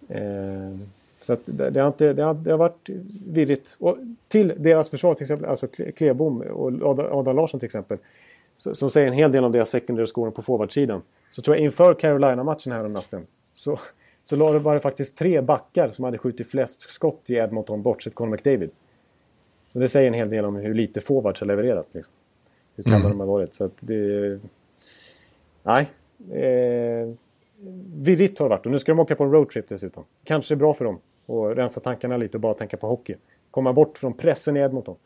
[0.09, 0.77] eh,
[1.21, 2.89] så att det, det, har inte, det, har, det har varit
[3.27, 3.77] virrigt.
[3.79, 3.97] Och
[4.29, 5.67] till deras försvar till exempel, alltså
[5.97, 7.99] Klebom och Adam Larsson till exempel.
[8.57, 11.03] Som säger en hel del om deras secondary scoring på forwardsidan.
[11.31, 13.79] Så tror jag inför Carolina-matchen här om natten så,
[14.29, 18.31] så var det faktiskt tre backar som hade skjutit flest skott i Edmonton bortsett Conor
[18.31, 18.71] McDavid.
[19.69, 21.89] Så det säger en hel del om hur lite forwards har levererat.
[21.93, 22.15] Liksom.
[22.77, 23.11] Hur kalla mm.
[23.11, 23.55] de har varit.
[23.55, 24.41] Så att det...
[25.63, 25.91] Nej.
[26.33, 27.15] Eh,
[27.95, 30.05] virrigt har det varit och nu ska de åka på en roadtrip dessutom.
[30.25, 33.15] Kanske bra för dem att rensa tankarna lite och bara tänka på hockey.
[33.51, 34.97] Komma bort från pressen i Edmonton.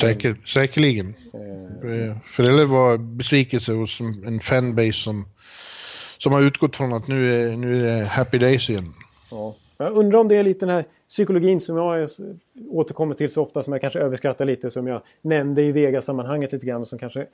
[0.00, 1.08] Säker, säkerligen.
[1.08, 2.16] Eh.
[2.32, 5.24] För det var besvikelse hos en fanbase som
[6.18, 8.92] som har utgått från att nu är, nu är happy days igen.
[9.30, 9.54] Ja.
[9.76, 12.08] Jag undrar om det är lite den här psykologin som jag
[12.70, 16.66] återkommer till så ofta som jag kanske överskattar lite som jag nämnde i Vegas-sammanhanget lite
[16.66, 17.26] grann som kanske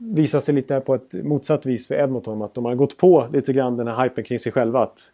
[0.00, 2.42] visar sig lite på ett motsatt vis för Edmonton.
[2.42, 4.82] Att de har gått på lite grann den här hypen kring sig själva.
[4.82, 5.10] Att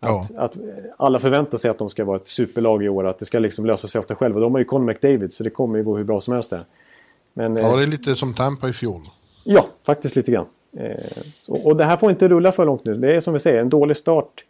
[0.00, 0.40] Att, ja.
[0.40, 0.56] att,
[0.96, 3.66] alla förväntar sig att de ska vara ett superlag i år, att det ska liksom
[3.66, 4.40] lösa sig av sig själva.
[4.40, 6.64] De har ju Conor McDavid så det kommer ju gå hur bra som helst där.
[7.32, 9.00] Men, ja, det är lite som Tampa i fjol.
[9.44, 10.46] Ja, faktiskt lite grann.
[10.76, 12.94] Eh, så, och det här får inte rulla för långt nu.
[12.94, 14.44] Det är som vi säger, en dålig start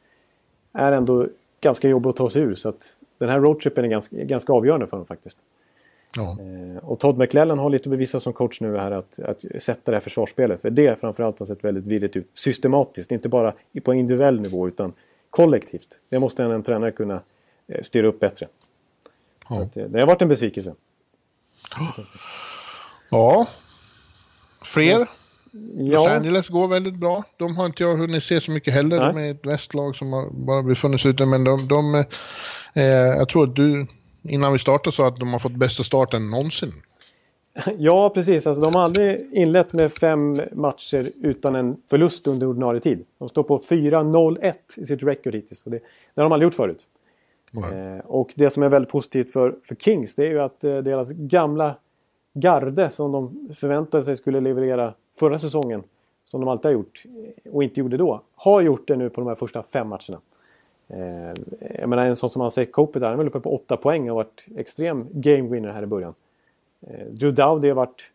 [0.72, 1.28] är ändå
[1.60, 2.54] ganska jobbigt att ta sig ur.
[2.54, 5.38] Så att den här roadtrippen är ganska, ganska avgörande för dem faktiskt.
[6.16, 6.36] Ja.
[6.40, 9.96] Eh, och Todd McLellan har lite bevisat som coach nu här att, att sätta det
[9.96, 10.60] här försvarsspelet.
[10.60, 12.30] För det framförallt har sett väldigt virrigt ut.
[12.34, 14.92] Systematiskt, inte bara på individuell nivå utan
[15.30, 16.00] kollektivt.
[16.08, 17.20] Det måste en, en tränare kunna
[17.66, 18.48] eh, styra upp bättre.
[19.48, 19.62] Ja.
[19.62, 20.74] Att, det har varit en besvikelse.
[23.10, 23.46] Ja.
[24.64, 25.08] Fler?
[25.74, 25.98] Ja.
[25.98, 27.24] Los Angeles går väldigt bra.
[27.36, 29.00] De har inte jag hunnit se så mycket heller.
[29.00, 29.12] Nej.
[29.12, 31.26] De är ett västlag som har bara befunnit sig ute.
[31.26, 31.94] Men de, de
[32.74, 33.86] eh, jag tror att du
[34.22, 36.72] innan vi startade sa att de har fått bästa starten någonsin.
[37.78, 38.46] Ja, precis.
[38.46, 43.04] Alltså, de har aldrig inlett med fem matcher utan en förlust under ordinarie tid.
[43.18, 45.62] De står på 4-0-1 i sitt record hittills.
[45.64, 45.80] Det, det
[46.14, 46.86] har de aldrig gjort förut.
[47.72, 50.76] Eh, och det som är väldigt positivt för, för Kings det är ju att eh,
[50.76, 51.76] deras gamla
[52.34, 55.82] garde som de förväntade sig skulle leverera förra säsongen,
[56.24, 57.02] som de alltid har gjort
[57.52, 60.20] och inte gjorde då, har gjort det nu på de här första fem matcherna.
[60.88, 61.34] Eh,
[61.80, 64.08] jag menar en sån som Ansek Kopitar, han är väl uppe på åtta poäng och
[64.08, 66.14] har varit extrem game winner här i början.
[66.80, 68.10] Eh, Drew Dowdy har varit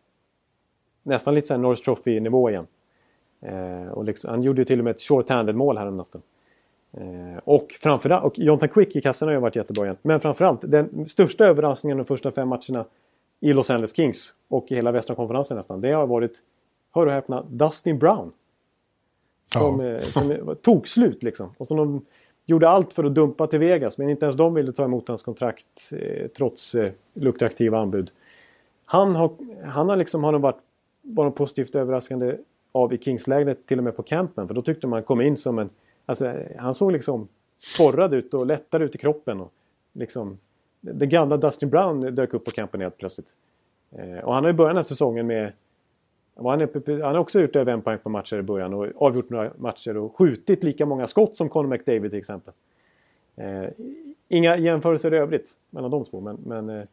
[1.02, 2.66] nästan lite såhär Norris Trophy-nivå igen.
[3.40, 6.22] Eh, och liksom, han gjorde ju till och med ett short-handed mål här om natten.
[6.92, 9.96] Eh, och framförallt, och Jonathan Quick i kassan har ju varit jättebra igen.
[10.02, 12.84] Men framförallt, den största överraskningen de första fem matcherna
[13.40, 15.80] i Los Angeles Kings och i hela västra konferensen nästan.
[15.80, 16.32] Det har varit,
[16.94, 18.32] hör och häpna, Dustin Brown.
[19.52, 19.86] Som, ja.
[19.86, 21.54] Eh, som tog slut liksom.
[21.58, 22.06] Och som de
[22.46, 25.22] gjorde allt för att dumpa till Vegas men inte ens de ville ta emot hans
[25.22, 28.10] kontrakt eh, trots eh, luktaktiva anbud.
[28.84, 29.32] Han har,
[29.64, 30.60] han har liksom har varit,
[31.02, 32.36] varit positivt överraskande
[32.72, 35.58] av i Kings-lägret till och med på campen för då tyckte man kom in som
[35.58, 35.70] en...
[36.06, 37.28] Alltså, han såg liksom
[37.60, 39.40] sporrad ut och lättare ut i kroppen.
[39.40, 39.52] Och
[39.92, 40.38] liksom,
[40.80, 43.28] den gamla Dustin Brown dök upp på campen helt plötsligt.
[43.90, 45.52] Eh, och han har ju börjat den här säsongen med...
[46.48, 49.30] Han, är, han har också gjort över en poäng på matcher i början och avgjort
[49.30, 52.54] några matcher och skjutit lika många skott som Conor McDavid till exempel.
[53.36, 53.64] Eh,
[54.28, 56.84] inga jämförelser i övrigt mellan de två men, men eh,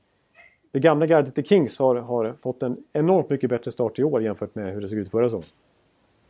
[0.71, 4.23] det gamla gardet i Kings har, har fått en enormt mycket bättre start i år
[4.23, 5.47] jämfört med hur det såg ut förra säsongen.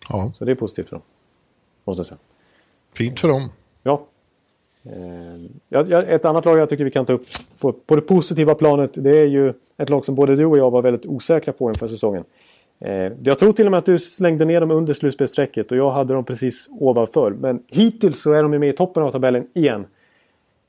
[0.09, 0.33] Ja.
[0.37, 1.03] Så det är positivt för dem.
[1.83, 2.19] Måste jag säga.
[2.93, 3.49] Fint för dem.
[3.83, 4.05] Ja.
[4.83, 7.25] Eh, ett annat lag jag tycker vi kan ta upp
[7.61, 10.71] på, på det positiva planet det är ju ett lag som både du och jag
[10.71, 12.23] var väldigt osäkra på inför säsongen.
[12.79, 15.91] Eh, jag tror till och med att du slängde ner dem under slutspelsstrecket och jag
[15.91, 17.31] hade dem precis ovanför.
[17.31, 19.85] Men hittills så är de med i toppen av tabellen igen.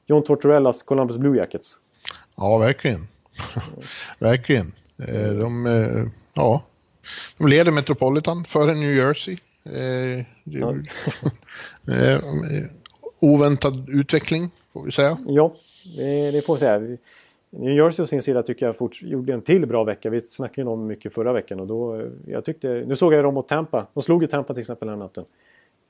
[0.06, 1.76] John Tortorellas Columbus Blue Jackets.
[2.36, 3.00] Ja, verkligen.
[4.18, 4.72] verkligen.
[4.98, 5.66] Eh, de,
[6.34, 6.62] ja,
[7.38, 9.36] de leder Metropolitan före New Jersey.
[10.44, 10.74] Ja.
[13.20, 15.18] oväntad utveckling, får vi säga.
[15.26, 15.54] Ja,
[15.96, 16.96] det, det får vi säga.
[17.51, 20.11] New Jersey å sin sida tycker jag fort, gjorde en till bra vecka.
[20.11, 23.34] Vi snackade ju om mycket förra veckan och då, jag tyckte, nu såg jag dem
[23.34, 23.86] mot Tampa.
[23.94, 25.24] De slog ju Tampa till exempel den natten.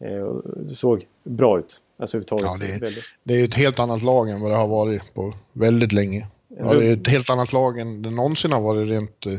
[0.00, 1.80] Eh, det såg bra ut.
[1.96, 5.14] Alltså Ja, det, är, det är ett helt annat lag än vad det har varit
[5.14, 6.26] på väldigt länge.
[6.48, 9.32] Ja, det är ett helt annat lag än det någonsin har varit rent eh,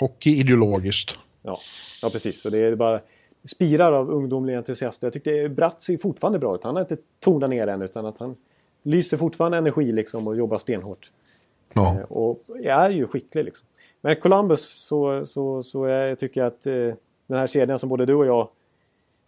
[0.00, 1.18] hockeyideologiskt.
[1.42, 1.58] Ja.
[2.02, 2.40] ja, precis.
[2.40, 3.00] Så det är bara
[3.44, 5.02] spirar av ungdomlig entusiast.
[5.02, 6.64] Jag tyckte Bratt ser fortfarande bra ut.
[6.64, 8.36] Han har inte tonat ner än utan att han
[8.82, 11.10] lyser fortfarande energi liksom och jobbar stenhårt.
[11.74, 11.96] Ja.
[12.00, 13.66] Eh, och är ju skicklig liksom.
[14.00, 16.72] Men Columbus så, så, så jag tycker jag att eh,
[17.26, 18.48] den här kedjan som både du och jag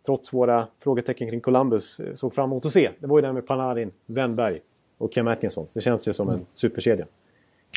[0.07, 2.91] trots våra frågetecken kring Columbus eh, såg fram emot att se.
[2.99, 4.61] Det var ju den med Panarin, Wennberg
[4.99, 5.67] och Kem Atkinson.
[5.73, 6.47] Det känns ju som en mm.
[6.55, 7.07] superkedja.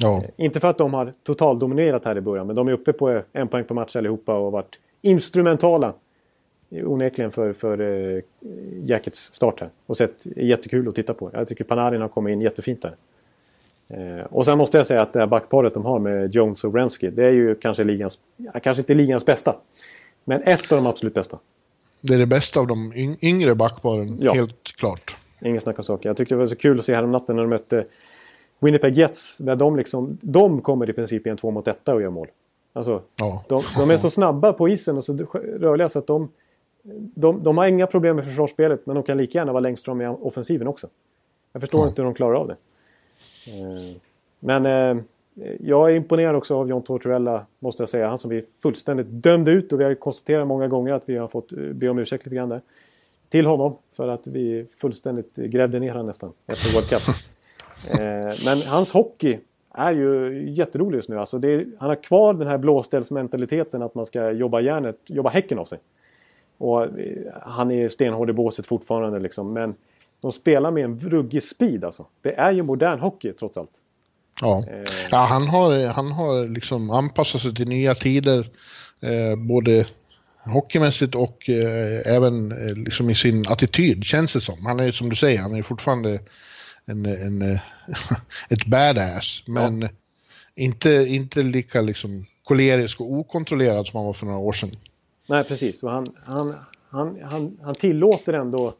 [0.02, 0.18] Ja.
[0.18, 3.22] Eh, inte för att de har totaldominerat här i början men de är uppe på
[3.34, 5.94] en poäng på match allihopa och varit instrumentala
[6.72, 8.22] onekligen för, för uh,
[8.84, 9.70] Jackets start här.
[9.86, 11.30] Och sett jättekul att titta på.
[11.34, 12.96] Jag tycker Panarin har kommit in jättefint där.
[13.98, 16.74] Uh, och sen måste jag säga att det här backparet de har med Jones och
[16.74, 18.20] Wrensky, det är ju kanske ligans,
[18.64, 19.56] kanske inte ligans bästa.
[20.24, 21.40] Men ett av de absolut bästa.
[22.02, 24.34] Det är det bästa av de yngre backparen, ja.
[24.34, 25.18] helt klart.
[25.42, 26.10] Ingen snack om saker.
[26.10, 27.86] Jag tyckte det var så kul att se häromnatten när de mötte
[28.60, 29.38] Winnipeg Jets.
[29.38, 32.28] Där de liksom, de kommer i princip i en två mot etta och gör mål.
[32.74, 33.44] Alltså, ja.
[33.48, 35.14] de, de, är så snabba på isen och så
[35.60, 36.30] rörliga så att de
[37.16, 40.02] de, de har inga problem med försvarsspelet men de kan lika gärna vara längst fram
[40.02, 40.88] i offensiven också.
[41.54, 41.90] Jag förstår mm.
[41.90, 42.56] inte hur de klarar av det.
[43.50, 43.96] Eh,
[44.40, 45.04] men eh,
[45.60, 48.08] jag är imponerad också av John Tortorella, måste jag säga.
[48.08, 51.28] Han som vi fullständigt dömde ut och vi har konstaterat många gånger att vi har
[51.28, 52.62] fått eh, be om ursäkt lite grann där.
[53.30, 57.16] Till honom för att vi fullständigt grävde ner honom nästan efter World Cup.
[58.46, 59.40] Men hans hockey
[59.74, 61.20] är ju jätterolig just nu.
[61.20, 65.60] Alltså är, han har kvar den här blåställsmentaliteten att man ska jobba järnet, jobba häcken
[65.60, 65.80] av sig.
[66.58, 66.88] Och
[67.42, 69.54] han är stenhård i båset fortfarande liksom.
[69.54, 69.76] Men
[70.22, 72.06] de spelar med en ruggig speed alltså.
[72.22, 73.72] Det är ju modern hockey trots allt.
[74.42, 74.92] Ja, eh.
[75.12, 78.50] ja han, har, han har liksom anpassat sig till nya tider.
[79.02, 79.86] Eh, både
[80.46, 84.66] hockeymässigt och eh, även eh, liksom i sin attityd känns det som.
[84.66, 86.20] Han är som du säger, han är fortfarande
[86.86, 87.62] en, en, eh,
[88.50, 89.44] ett badass.
[89.48, 89.88] Men ja.
[90.56, 94.72] inte, inte lika liksom kolerisk och okontrollerad som han var för några år sedan.
[95.30, 95.82] Nej, precis.
[95.84, 96.56] Han, han,
[96.90, 98.76] han, han, han tillåter ändå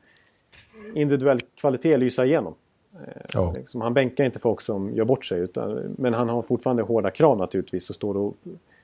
[0.96, 2.54] individuell kvalitet lysa igenom.
[2.94, 3.54] Eh, ja.
[3.58, 5.40] Liksom, han bänkar inte folk som gör bort sig.
[5.40, 8.38] Utan, men han har fortfarande hårda krav naturligtvis och står och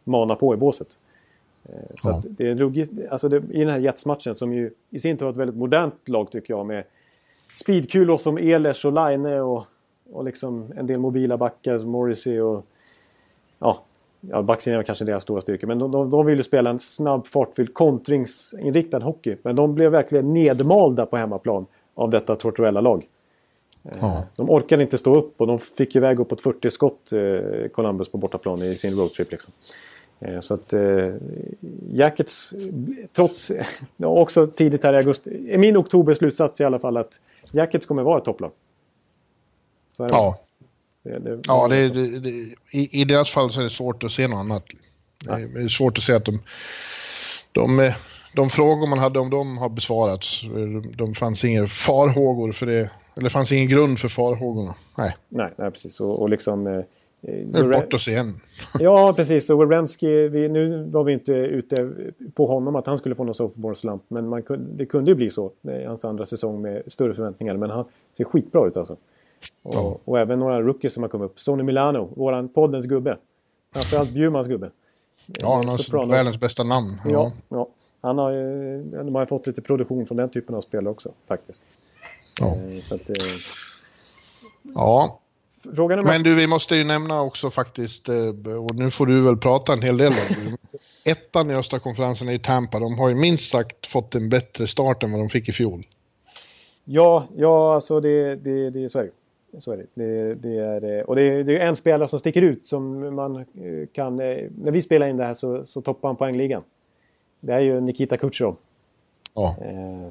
[0.03, 0.87] manar på i båset.
[1.69, 2.23] Eh, så ja.
[2.29, 5.31] det är ruggigt, alltså det, I den här Jets-matchen som ju i sin tur var
[5.31, 6.83] ett väldigt modernt lag tycker jag med
[7.55, 9.65] speedkulor som Ehlers och Line och,
[10.11, 12.65] och liksom en del mobila backar som Morrissey och
[13.59, 13.83] ja,
[14.21, 15.67] ja backsidan är kanske deras stora styrka.
[15.67, 19.35] Men de, de, de vill ju spela en snabb, fartfylld, kontringsinriktad hockey.
[19.41, 21.65] Men de blev verkligen nedmalda på hemmaplan
[21.95, 23.07] av detta Tortorella-lag.
[23.83, 24.23] Eh, ja.
[24.35, 28.17] De orkade inte stå upp och de fick iväg uppåt 40 skott, eh, Columbus, på
[28.17, 29.31] bortaplan i sin roadtrip.
[29.31, 29.53] Liksom.
[30.19, 31.13] Eh, så att eh,
[31.91, 32.53] Jackets,
[33.13, 33.51] trots,
[33.97, 37.19] också tidigt här i augusti, är min oktober slutsats i alla fall att
[37.51, 38.51] Jackets kommer vara ett topplag.
[39.97, 40.39] ja.
[41.03, 41.89] Det, det, ja, det,
[42.19, 42.29] det,
[42.71, 44.63] i, i deras fall så är det svårt att se något annat.
[45.19, 46.39] Det är svårt att se att de,
[47.51, 47.91] de,
[48.35, 50.41] de frågor man hade om dem har besvarats.
[50.97, 52.89] De fanns inga farhågor för det.
[53.17, 54.75] Eller fanns ingen grund för farhågorna.
[54.97, 55.99] Nej, nej, nej precis.
[55.99, 56.67] Och, och liksom...
[56.67, 56.83] Eh,
[57.21, 58.33] nu är bort oss igen.
[58.79, 59.49] ja, precis.
[59.49, 61.91] Och Werenski, nu var vi inte ute
[62.33, 64.03] på honom att han skulle få någon sophomore slump.
[64.07, 64.43] Men man,
[64.77, 67.57] det kunde ju bli så i hans andra säsong med större förväntningar.
[67.57, 67.85] Men han
[68.17, 68.97] ser skitbra ut alltså.
[69.63, 69.97] Och, ja.
[70.05, 71.39] och även några rookies som har kommit upp.
[71.39, 73.17] Sonny Milano, våran poddens gubbe.
[73.73, 74.71] Framförallt Bjurmans gubbe.
[75.25, 77.01] Ja, han har världens bästa namn.
[77.05, 77.11] Ja.
[77.11, 77.67] ja, ja.
[78.05, 78.31] Han har,
[79.03, 81.61] de har fått lite produktion från den typen av spel också faktiskt.
[82.39, 82.47] Ja.
[82.47, 83.15] Eh, så att, eh,
[84.75, 85.19] ja.
[85.75, 88.27] Frågan är Men du, vi måste ju nämna också faktiskt, eh,
[88.63, 90.57] och nu får du väl prata en hel del om
[91.05, 92.79] Ettan i östra konferensen är i Tampa.
[92.79, 95.87] De har ju minst sagt fått en bättre start än vad de fick i fjol.
[96.83, 99.61] Ja, ja alltså det, det, det så är det.
[99.61, 99.85] Så är det.
[99.93, 103.45] det, det är, och det är, det är en spelare som sticker ut som man
[103.93, 104.15] kan...
[104.15, 106.63] När vi spelar in det här så, så toppar han poängligan.
[107.45, 108.55] Det är ju Nikita Kucherov.
[109.33, 109.55] Ja.
[109.61, 110.07] Eh,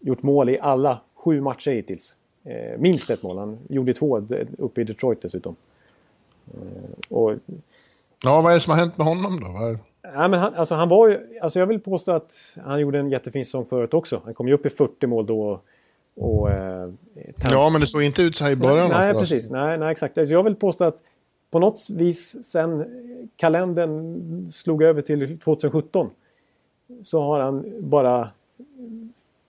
[0.00, 2.16] gjort mål i alla sju matcher hittills.
[2.44, 3.38] Eh, minst ett mål.
[3.38, 4.18] Han gjorde två
[4.58, 5.56] uppe i Detroit dessutom.
[6.54, 7.32] Eh, och,
[8.22, 9.78] ja, vad är det som har hänt med honom då?
[10.02, 12.32] Ja, men han, alltså han var ju, alltså jag vill påstå att
[12.64, 14.20] han gjorde en jättefin säsong förut också.
[14.24, 15.60] Han kom ju upp i 40 mål då.
[16.16, 16.90] Och, eh,
[17.50, 18.90] ja, men det såg inte ut så här i början.
[18.90, 19.50] Nej, nej precis.
[19.50, 20.18] Nej, nej, exakt.
[20.18, 21.02] Alltså jag vill påstå att
[21.50, 22.84] på något vis sen
[23.36, 26.10] kalendern slog över till 2017
[27.04, 28.30] så har han bara...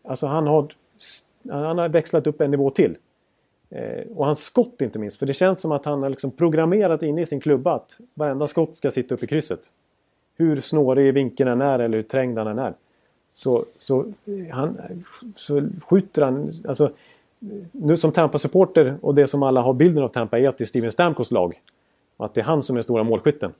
[0.03, 0.73] Alltså han har,
[1.49, 2.97] han har växlat upp en nivå till.
[3.69, 5.17] Eh, och hans skott inte minst.
[5.17, 8.47] För det känns som att han har liksom programmerat in i sin klubba att varenda
[8.47, 9.59] skott ska sitta upp i krysset.
[10.37, 12.73] Hur snårig vinkeln än är eller hur trängd han än är.
[13.33, 14.77] Så, så, eh, han,
[15.35, 16.51] så skjuter han...
[16.67, 16.91] Alltså,
[17.71, 20.65] nu som Tampa-supporter och det som alla har bilden av Tampa är att det är
[20.65, 21.61] Steven Stamkos lag.
[22.17, 23.53] Och att det är han som är stora målskytten.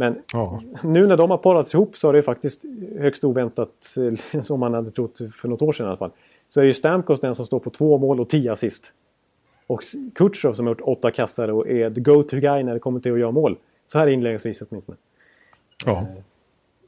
[0.00, 0.62] Men ja.
[0.82, 2.62] nu när de har parats ihop så har det faktiskt
[2.98, 3.94] högst oväntat,
[4.32, 6.10] eh, som man hade trott för något år sedan i alla fall.
[6.48, 8.92] Så är ju Stamkos den som står på två mål och tio assist.
[9.66, 9.82] Och
[10.14, 13.12] Kutjov som har gjort åtta kassar och är the go-to guy när det kommer till
[13.12, 13.58] att göra mål.
[13.92, 14.98] Så här inledningsvis åtminstone.
[15.86, 16.00] Ja.
[16.00, 16.06] Eh,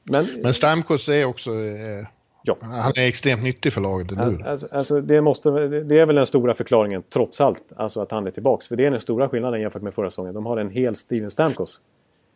[0.03, 1.51] men, Men Stamkos är också...
[1.51, 2.07] Eh,
[2.43, 2.57] ja.
[2.61, 6.27] Han är extremt nyttig för laget, eller alltså, alltså, det, måste, det är väl den
[6.27, 7.73] stora förklaringen, trots allt.
[7.77, 8.67] Alltså att han är tillbaks.
[8.67, 10.35] För det är den stora skillnaden jämfört med förra säsongen.
[10.35, 11.81] De har en hel Steven Stamkos.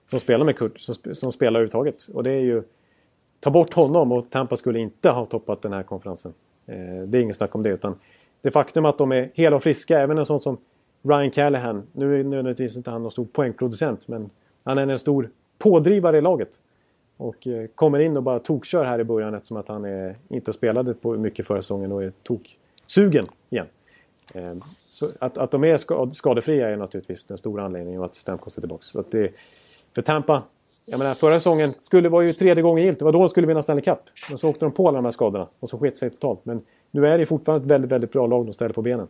[0.07, 2.09] Som spelar med Kurt, som, som spelar överhuvudtaget.
[2.15, 2.63] Och det är ju...
[3.41, 6.35] Ta bort honom och Tampa skulle inte ha toppat den här konferensen.
[6.67, 7.71] Eh, det är inget snack om det.
[7.71, 7.99] Utan
[8.43, 10.59] det faktum att de är hela och friska, även en sån som
[11.03, 11.83] Ryan Callahan.
[11.93, 14.31] Nu är nödvändigtvis inte han någon stor poängproducent, men
[14.63, 16.61] han är en stor pådrivare i laget.
[17.17, 20.53] Och eh, kommer in och bara tokkör här i början eftersom att han är, inte
[20.53, 23.67] spelade på mycket förra säsongen och är toksugen igen.
[24.35, 24.55] Eh,
[24.91, 28.61] så att, att de är skadefria är naturligtvis den stora anledningen och att Stamkos är
[28.61, 28.83] tillbaka.
[28.85, 29.33] Så att det,
[29.95, 30.43] för Tampa,
[30.87, 32.99] jag menar förra säsongen skulle var ju tredje gången gilt.
[32.99, 33.99] Det var då de skulle vinna Stanley Cup.
[34.29, 36.41] Men så åkte de på alla de här skadorna och så sket sig totalt.
[36.43, 39.09] Men nu är det fortfarande ett väldigt, väldigt bra lag de ställer på benen.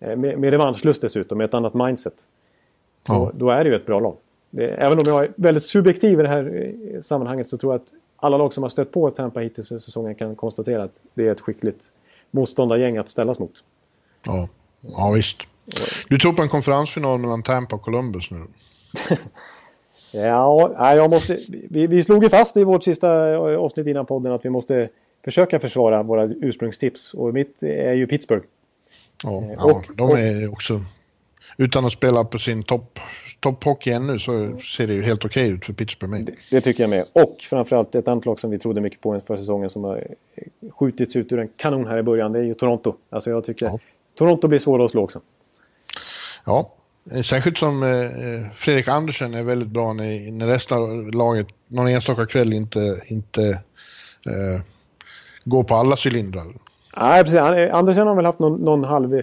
[0.00, 2.14] Eh, med, med revanschlust dessutom, med ett annat mindset.
[3.06, 3.14] Ja.
[3.14, 4.16] Då, då, är det ju ett bra lag.
[4.50, 7.80] Det, även om jag är väldigt subjektiv i det här eh, sammanhanget så tror jag
[7.80, 11.26] att alla lag som har stött på Tampa hittills i säsongen kan konstatera att det
[11.28, 11.90] är ett skickligt
[12.30, 13.64] motståndargäng att ställas mot.
[14.22, 14.48] Ja,
[14.80, 15.38] ja visst.
[16.08, 18.38] Du tror på en konferensfinal mellan Tampa och Columbus nu?
[20.14, 24.44] Ja, jag måste, vi, vi slog ju fast i vårt sista avsnitt innan podden att
[24.44, 24.88] vi måste
[25.24, 27.14] försöka försvara våra ursprungstips.
[27.14, 28.46] Och mitt är ju Pittsburgh.
[29.22, 30.80] Ja, ja de är också...
[31.56, 32.98] Utan att spela på sin topp
[33.40, 36.24] topphockey ännu så ser det ju helt okej okay ut för Pittsburgh med.
[36.24, 37.04] Det, det, tycker jag med.
[37.12, 40.06] Och framförallt ett annat lag som vi trodde mycket på inför säsongen som har
[40.70, 42.32] skjutits ut ur en kanon här i början.
[42.32, 42.94] Det är ju Toronto.
[43.10, 43.78] Alltså jag tycker ja.
[44.14, 45.20] Toronto blir svåra att slå också.
[46.46, 46.72] Ja,
[47.24, 52.26] särskilt som eh, Fredrik Andersen är väldigt bra när, när resten av laget någon enstaka
[52.26, 53.50] kväll inte, inte
[54.26, 54.62] eh,
[55.44, 56.44] går på alla cylindrar.
[56.96, 57.38] Nej, precis.
[57.72, 59.22] Andersen har väl haft någon, någon halv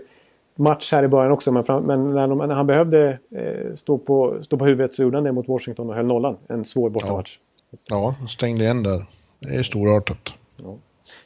[0.56, 1.52] match här i början också.
[1.52, 5.18] Men, men när, de, när, han behövde eh, stå, på, stå på huvudet så gjorde
[5.18, 6.38] han det mot Washington och höll nollan.
[6.50, 7.38] En svår bortamatch.
[7.72, 9.02] Ja, ja stängde igen där.
[9.40, 10.34] Det är storartat.
[10.58, 10.78] Ja.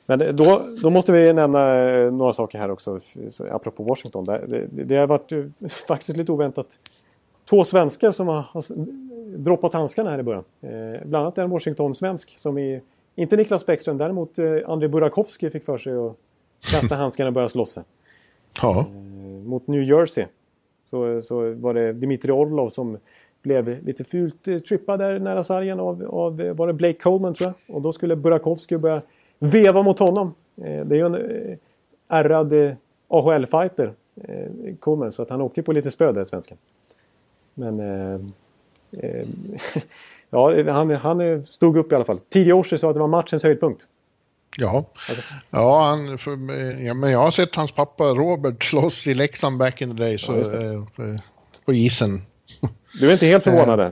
[0.05, 2.99] Men då, då måste vi nämna eh, några saker här också,
[3.51, 4.25] apropå Washington.
[4.25, 5.43] Det, det, det har varit eh,
[5.87, 6.67] faktiskt lite oväntat.
[7.49, 8.63] Två svenskar som har, har
[9.37, 10.43] droppat handskarna här i början.
[10.61, 12.81] Eh, bland annat en Washington-svensk som är,
[13.15, 16.15] inte Niklas Bäckström, däremot eh, André Burakovsky fick för sig att
[16.71, 17.77] kasta handskarna och börja slåss.
[18.61, 18.79] Ja.
[18.79, 18.85] Eh,
[19.45, 20.25] mot New Jersey
[20.85, 22.97] så, så var det Dimitri Orlov som
[23.41, 27.47] blev lite fult eh, trippad där nära sargen av, av var det Blake Coleman tror
[27.47, 27.75] jag.
[27.75, 29.01] Och då skulle Burakovsky börja
[29.39, 30.33] veva mot honom.
[30.57, 31.57] Eh, det är ju en eh,
[32.07, 32.73] ärrad eh,
[33.07, 36.57] AHL-fighter, eh, Coleman, så att han åkte på lite spö där, svensken.
[37.53, 38.19] Men eh,
[38.91, 39.27] eh,
[40.29, 42.19] ja, han, han stod upp i alla fall.
[42.29, 43.87] Tidiga Orsi sa att det var matchens höjdpunkt.
[44.57, 45.23] Ja, alltså.
[45.49, 46.31] ja, han, för,
[46.85, 50.17] ja, men jag har sett hans pappa Robert slåss i Leksand back in the day
[50.17, 50.61] så, ja,
[51.03, 51.15] eh,
[51.65, 52.21] på isen.
[52.99, 53.79] Du är inte helt förvånad?
[53.79, 53.91] eh,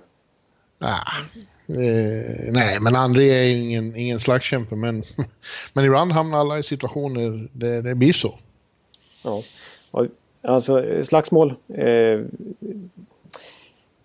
[1.68, 5.04] eh, nej, men André är ingen, ingen slagskämpe men,
[5.74, 8.36] men ibland hamnar alla i situationer det, det blir så.
[9.24, 9.42] Ja,
[10.42, 11.54] alltså slagsmål.
[11.68, 12.22] Eh,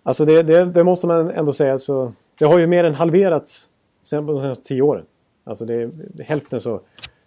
[0.03, 2.13] alltså det, det, det, måste man ändå säga så.
[2.37, 3.67] Det har ju mer än halverats
[4.03, 5.05] sen de senaste tio åren.
[5.43, 5.91] Alltså det är
[6.23, 6.81] hälften så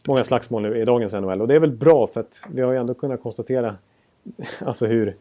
[0.09, 1.41] många slagsmål nu i dagens NHL.
[1.41, 3.77] Och det är väl bra för att vi har ju ändå kunnat konstatera
[4.59, 5.17] alltså hur,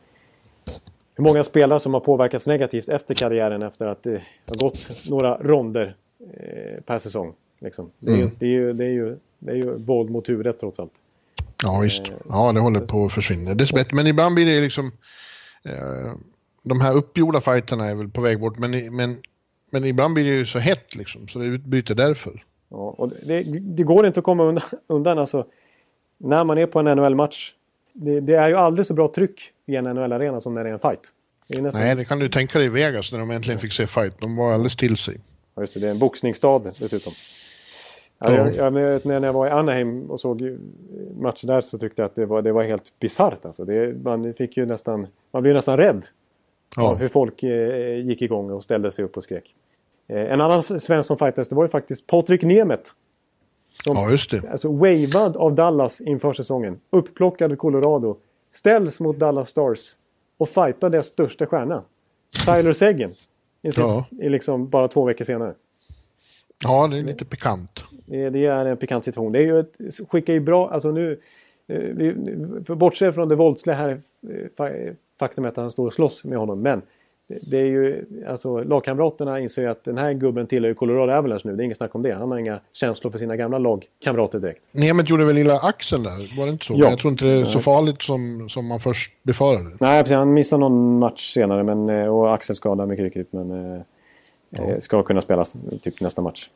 [1.22, 5.38] hur många spelare som har påverkats negativt efter karriären efter att det har gått några
[5.38, 7.34] ronder eh, per säsong.
[7.60, 7.92] Liksom.
[8.00, 8.28] Det, är mm.
[8.28, 10.92] ju, det, är ju, det, är ju, det är ju våld mot huvudet trots allt.
[11.64, 13.54] Ja visst, eh, ja det håller på att försvinna.
[13.54, 14.92] Dessbättre, men ibland blir det liksom
[15.64, 16.14] eh,
[16.64, 19.18] de här uppgjorda fighterna är väl på väg bort men, men,
[19.74, 22.44] men ibland blir det ju så hett liksom så det är utbyte därför.
[22.70, 25.46] Ja, och det, det, går inte att komma undan, undan alltså,
[26.18, 27.54] när man är på en NHL-match.
[27.94, 30.74] Det, det, är ju aldrig så bra tryck i en NHL-arena som när det är
[30.74, 31.12] en fight.
[31.48, 31.82] Det nästan...
[31.82, 34.20] Nej, det kan du tänka dig i Vegas när de äntligen fick se fight.
[34.20, 35.18] De var alldeles till sig.
[35.56, 35.80] Ja, just det.
[35.80, 37.14] Det är en boxningsstad dessutom.
[38.20, 38.74] Ja, jag, jag,
[39.06, 40.58] när jag var i Anaheim och såg
[41.20, 43.46] matchen där så tyckte jag att det var, det var helt bisarrt.
[43.46, 43.66] Alltså.
[44.04, 46.06] man, fick ju nästan, man blev nästan rädd
[46.76, 46.92] ja.
[46.92, 49.56] av hur folk eh, gick igång och ställde sig upp och skrek.
[50.08, 52.92] Eh, en annan svensk som fightades det var ju faktiskt Patrik Nemeth.
[53.84, 54.52] Som, ja, just det.
[54.52, 56.80] Alltså wavad av Dallas inför säsongen.
[56.90, 58.18] Upplockad Colorado.
[58.52, 59.80] Ställs mot Dallas Stars.
[60.38, 61.84] Och fightar deras största stjärna.
[62.46, 63.10] Tyler Seguin.
[63.62, 64.06] I, ja.
[64.10, 65.54] I liksom bara två veckor senare.
[66.64, 67.84] Ja, det är lite pikant.
[68.06, 69.32] Det, det är en pikant situation.
[69.32, 69.78] Det är ju ett,
[70.10, 71.20] skickar ju bra, alltså nu...
[71.68, 76.62] Eh, bortse från det våldsliga här eh, faktumet att han står och slåss med honom.
[76.62, 76.82] Men
[77.28, 81.56] det är ju, alltså lagkamraterna inser ju att den här gubben tillhör Colorado Avalanche nu.
[81.56, 82.12] Det är inget snack om det.
[82.12, 84.62] Han har inga känslor för sina gamla lagkamrater direkt.
[84.72, 86.38] Nemet gjorde väl lilla axeln där?
[86.38, 86.74] Var det inte så?
[86.78, 86.90] Ja.
[86.90, 89.70] Jag tror inte det är så farligt som, som man först befarade.
[89.80, 90.16] Nej, precis.
[90.16, 93.34] Han missade någon match senare men, eh, och axelskada mycket riktigt.
[93.34, 93.82] Men eh,
[94.50, 94.64] ja.
[94.64, 96.50] Eh, ska kunna spelas typ nästa match.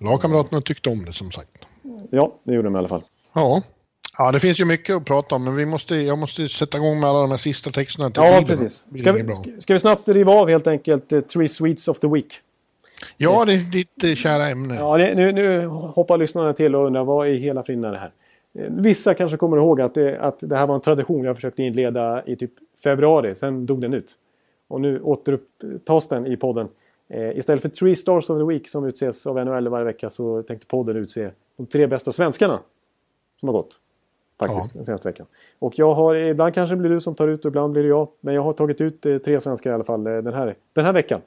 [0.00, 1.50] Lagkamraterna tyckte om det som sagt.
[2.10, 3.02] Ja, det gjorde de i alla fall.
[3.32, 3.62] Ja.
[4.18, 7.00] Ja, det finns ju mycket att prata om, men vi måste, jag måste sätta igång
[7.00, 8.10] med alla de här sista texterna.
[8.14, 8.86] Ja, precis.
[8.98, 9.24] Ska vi,
[9.58, 12.40] ska vi snabbt riva av helt enkelt uh, Three Sweets of the Week?
[13.16, 14.74] Ja, det är ditt uh, kära ämne.
[14.74, 17.98] Ja, det, nu, nu hoppar lyssnarna till och undrar vad i hela friden är det
[17.98, 18.12] här?
[18.54, 21.62] Eh, vissa kanske kommer ihåg att det, att det här var en tradition jag försökte
[21.62, 22.52] inleda i typ
[22.82, 24.10] februari, sen dog den ut.
[24.68, 26.68] Och nu återupptas den i podden.
[27.08, 30.42] Eh, istället för Three Stars of the Week som utses av NHL varje vecka så
[30.42, 32.60] tänkte podden utse de tre bästa svenskarna
[33.40, 33.80] som har gått.
[34.38, 34.78] Faktiskt, ja.
[34.78, 35.26] den senaste veckan.
[35.58, 38.08] Och jag har, ibland kanske blir du som tar ut och ibland blir det jag.
[38.20, 40.84] Men jag har tagit ut eh, tre svenskar i alla fall eh, den, här, den
[40.84, 41.20] här veckan.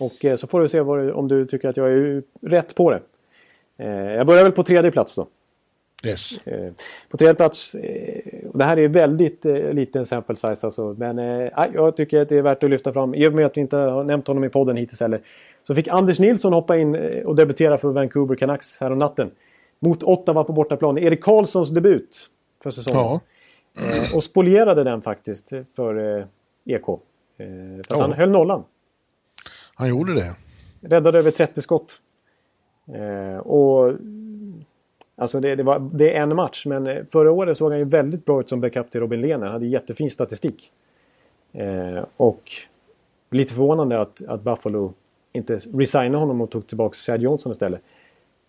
[0.00, 2.90] Och eh, så får du se vad, om du tycker att jag är rätt på
[2.90, 3.00] det.
[4.16, 5.26] Jag börjar väl på tredje plats då.
[6.04, 6.30] Yes.
[7.08, 7.76] På tredje plats,
[8.52, 10.94] och det här är väldigt liten sample size alltså.
[10.98, 11.18] Men
[11.72, 13.14] jag tycker att det är värt att lyfta fram.
[13.14, 15.20] I och med att vi inte har nämnt honom i podden hittills heller.
[15.62, 19.30] Så fick Anders Nilsson hoppa in och debutera för Vancouver Canucks här om natten
[19.84, 20.98] mot Ottawa på bortaplan.
[20.98, 22.30] Erik Karlssons debut
[22.62, 23.00] för säsongen.
[23.00, 23.20] Ja.
[23.82, 26.24] Eh, och spolierade den faktiskt för eh,
[26.64, 26.88] EK.
[26.88, 26.96] Eh,
[27.36, 28.00] för ja.
[28.00, 28.64] han höll nollan.
[29.74, 30.36] Han gjorde det.
[30.80, 32.00] Räddade över 30 skott.
[32.94, 33.92] Eh, och
[35.16, 38.24] Alltså det, det, var, det är en match, men förra året såg han ju väldigt
[38.24, 39.44] bra ut som backup till Robin Lehner.
[39.44, 40.72] Han hade jättefin statistik.
[41.52, 42.50] Eh, och
[43.30, 44.92] lite förvånande att, att Buffalo
[45.32, 47.80] inte resignade honom och tog tillbaka Chad Johnson istället.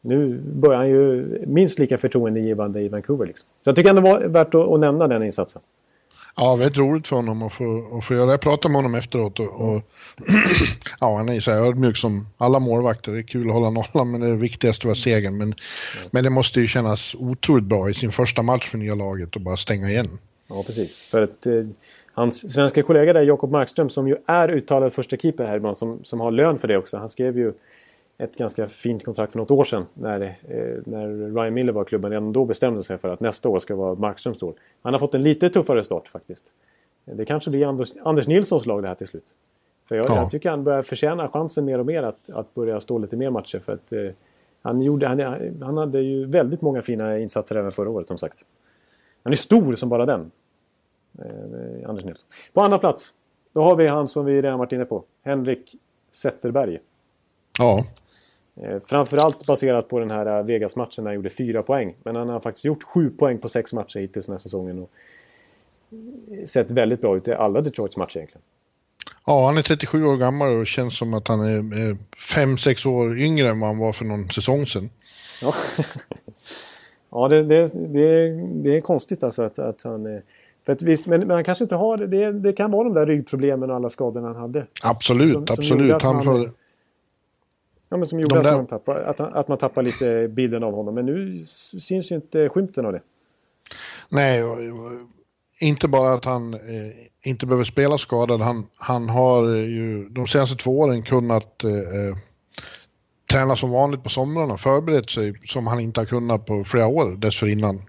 [0.05, 3.25] Nu börjar han ju minst lika förtroendegivande i Vancouver.
[3.25, 3.47] Liksom.
[3.63, 5.61] Så jag tycker ändå det var värt att, att nämna den insatsen.
[6.37, 8.31] Ja, väldigt roligt för honom att få, att få göra det.
[8.31, 9.81] Jag pratade med honom efteråt och, och
[10.99, 13.11] ja, han är så här ödmjuk som alla målvakter.
[13.11, 15.37] Det är kul att hålla nollan men det viktigaste var segern.
[15.37, 16.09] Men, mm.
[16.11, 19.41] men det måste ju kännas otroligt bra i sin första match för nya laget och
[19.41, 20.09] bara stänga igen.
[20.47, 21.01] Ja, precis.
[21.01, 21.53] För att eh,
[22.13, 25.99] hans svenska kollega där, Jakob Markström, som ju är uttalad första keeper här ibland, som,
[26.03, 26.97] som har lön för det också.
[26.97, 27.53] Han skrev ju
[28.17, 32.11] ett ganska fint kontrakt för något år sedan när, eh, när Ryan Miller var klubben.
[32.11, 34.53] Redan då bestämde sig för att nästa år ska vara Markströms år.
[34.81, 36.51] Han har fått en lite tuffare start faktiskt.
[37.05, 39.25] Det kanske blir Anders, Anders Nilssons lag det här till slut.
[39.87, 40.15] För jag, ja.
[40.15, 43.29] jag tycker han börjar förtjäna chansen mer och mer att, att börja stå lite mer
[43.29, 43.59] matcher.
[43.59, 44.09] För att, eh,
[44.61, 45.19] han, gjorde, han,
[45.61, 48.45] han hade ju väldigt många fina insatser även förra året som sagt.
[49.23, 50.31] Han är stor som bara den.
[51.19, 52.29] Eh, Anders Nilsson.
[52.53, 53.13] På andra plats,
[53.53, 55.03] då har vi han som vi redan varit inne på.
[55.23, 55.75] Henrik
[56.11, 56.79] Zetterberg.
[57.59, 57.85] Ja.
[58.61, 61.95] Eh, framförallt baserat på den här eh, Vegas-matchen när han gjorde fyra poäng.
[62.03, 64.79] Men han har faktiskt gjort sju poäng på sex matcher hittills den här säsongen.
[64.79, 64.91] Och
[66.49, 68.41] sett väldigt bra ut i alla Detroits matcher egentligen.
[69.25, 71.61] Ja, han är 37 år gammal och känns som att han är
[72.35, 74.89] 5-6 år yngre än vad han var för någon säsong sedan.
[75.41, 75.53] Ja,
[77.09, 78.29] ja det, det, det,
[78.63, 80.21] det är konstigt alltså att, att han...
[80.65, 82.31] För att visst, men, men han kanske inte har det.
[82.31, 84.65] Det kan vara de där ryggproblemen och alla skadorna han hade.
[84.83, 86.01] Absolut, som, som absolut.
[86.01, 86.49] Han får...
[87.95, 90.95] Ja, men som gjorde att, man tappar, att, att man tappar lite bilden av honom.
[90.95, 91.43] Men nu
[91.79, 93.01] syns ju inte skymten av det.
[94.09, 94.43] Nej,
[95.59, 96.59] inte bara att han eh,
[97.23, 98.41] inte behöver spela skadad.
[98.41, 102.15] Han, han har ju de senaste två åren kunnat eh, eh
[103.31, 104.57] träna som vanligt på somrarna.
[104.57, 107.81] Förberett sig som han inte har kunnat på flera år dessförinnan.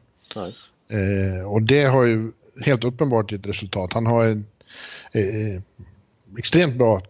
[0.90, 2.32] Eh, och det har ju
[2.64, 3.92] helt uppenbart ett resultat.
[3.92, 4.46] Han har en
[5.12, 5.62] eh,
[6.38, 7.00] extremt bra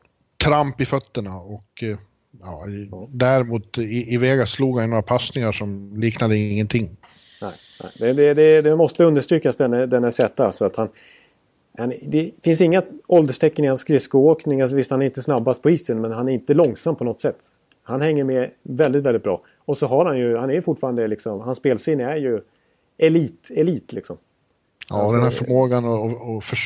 [0.44, 1.98] tramp i fötterna och eh,
[2.42, 2.66] ja,
[3.08, 6.96] däremot i, i Vegas slog han några passningar som liknade ingenting.
[7.42, 7.52] Nej,
[8.00, 8.14] nej.
[8.14, 10.88] Det, det, det, måste understrykas den är, den är sätta så att han,
[11.78, 14.60] han, det finns inga ålderstecken i hans skridskoåkning.
[14.60, 17.20] Alltså visst, han är inte snabbast på isen men han är inte långsam på något
[17.20, 17.38] sätt.
[17.82, 19.42] Han hänger med väldigt, väldigt bra.
[19.58, 22.40] Och så har han ju, han är fortfarande liksom, hans spelsinne är ju
[22.98, 24.16] elit, elit liksom.
[24.88, 26.58] Ja, alltså, den här förmågan att, att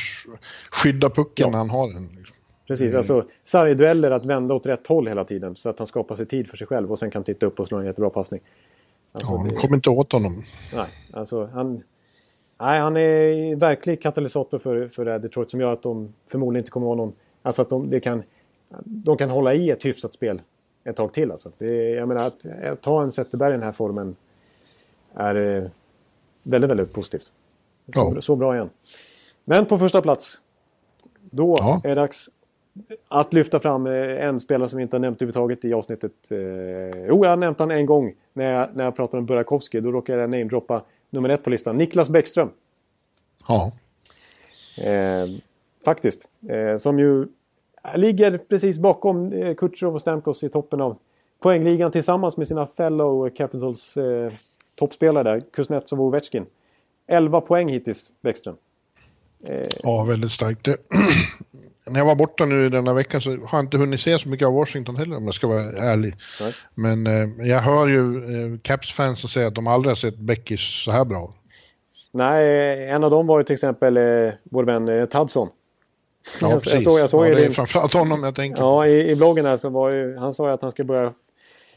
[0.71, 1.49] skydda pucken ja.
[1.49, 2.07] när han har den.
[2.17, 2.35] Liksom.
[2.67, 6.25] Precis, alltså sargdueller att vända åt rätt håll hela tiden så att han skapar sig
[6.25, 8.41] tid för sig själv och sen kan titta upp och slå en jättebra passning.
[9.11, 9.55] Alltså, ja, han det...
[9.55, 10.43] kommer inte åt honom.
[10.75, 11.83] Nej, alltså han...
[12.59, 16.61] Nej, han är verklig katalysator för, för det här Detroit som gör att de förmodligen
[16.61, 17.13] inte kommer att ha någon...
[17.41, 18.23] Alltså att de, kan,
[18.83, 20.41] de kan hålla i ett hyfsat spel
[20.83, 21.31] ett tag till.
[21.31, 21.51] Alltså.
[21.57, 24.15] Det, jag menar att, att ta en Zetterberg i den här formen
[25.13, 25.69] är eh,
[26.43, 27.31] väldigt, väldigt positivt.
[27.93, 28.21] Så, ja.
[28.21, 28.69] så bra igen.
[29.45, 30.39] Men på första plats.
[31.19, 31.81] Då ja.
[31.83, 32.29] är det dags
[33.07, 36.11] att lyfta fram eh, en spelare som vi inte har nämnt överhuvudtaget i avsnittet.
[36.29, 36.37] Eh,
[37.07, 39.79] jo, jag har nämnt honom en gång när jag, när jag pratade om Burakovsky.
[39.79, 41.77] Då råkade jag namedroppa nummer ett på listan.
[41.77, 42.49] Niklas Bäckström.
[43.47, 43.71] Ja.
[44.83, 45.25] Eh,
[45.85, 46.27] faktiskt.
[46.49, 47.27] Eh, som ju
[47.95, 50.97] ligger precis bakom eh, Kutjerov och Stamkos i toppen av
[51.39, 54.33] poängligan tillsammans med sina fellow Capitals eh,
[54.75, 55.39] toppspelare där.
[55.39, 56.45] Kuznetsov och Ovechkin.
[57.07, 58.55] 11 poäng hittills, Bäckström.
[59.83, 60.67] Ja, väldigt starkt.
[61.85, 64.29] när jag var borta nu den här veckan så har jag inte hunnit se så
[64.29, 66.15] mycket av Washington heller om jag ska vara ärlig.
[66.39, 66.53] Nej.
[66.75, 70.61] Men eh, jag hör ju eh, Caps-fans som säger att de aldrig har sett Beckis
[70.61, 71.33] så här bra.
[72.11, 75.49] Nej, en av dem var ju till exempel eh, vår vän eh, Tadson.
[76.41, 76.73] Ja, jag, precis.
[76.73, 77.53] Jag såg, jag såg ja, det är din...
[77.53, 80.53] framförallt honom jag tänker Ja, i, i bloggen här så var ju, han sa ju
[80.53, 81.13] att han skulle börja,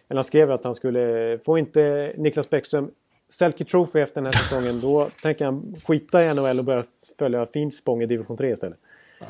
[0.09, 2.91] eller han skrev att han skulle, få inte Niklas Bäckström
[3.29, 6.85] Selke Trophy efter den här säsongen, då tänker han skita i NHL och börja
[7.19, 8.79] följa Finspång i division 3 istället.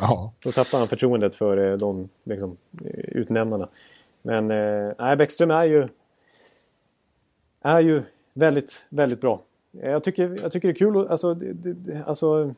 [0.00, 0.32] Ja.
[0.44, 3.68] Då tappar han förtroendet för eh, de liksom, eh, utnämnarna.
[4.22, 5.88] Men eh, Bäckström är ju,
[7.60, 9.40] är ju väldigt, väldigt bra.
[9.70, 12.54] Jag tycker, jag tycker det är kul, alltså, det, det, alltså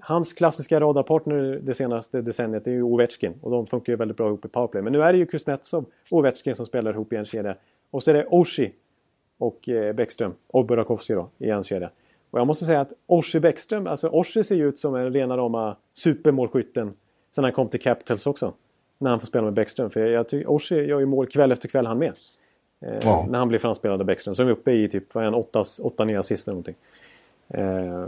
[0.00, 4.26] Hans klassiska radarpartner det senaste decenniet är ju Ovechkin och de funkar ju väldigt bra
[4.26, 4.82] ihop i powerplay.
[4.82, 7.54] Men nu är det ju Kuznetsov och Ovechkin som spelar ihop i en kedja.
[7.90, 8.72] Och så är det Oshie
[9.38, 11.90] och eh, Bäckström och Burakovsky då i en kedja.
[12.30, 15.36] Och jag måste säga att Orsi Bäckström, alltså Orsi ser ju ut som en rena
[15.36, 16.92] rama supermålskytten
[17.30, 18.52] sen han kom till Capitals också.
[18.98, 19.90] När han får spela med Bäckström.
[19.90, 22.12] För jag tycker Orsi gör ju mål kväll efter kväll han med.
[22.80, 23.26] Eh, ja.
[23.30, 24.34] När han blir framspelad av Bäckström.
[24.34, 26.74] Så är vi uppe i typ vad är en, åtta, åtta nya assist eller någonting.
[27.48, 28.06] Eh,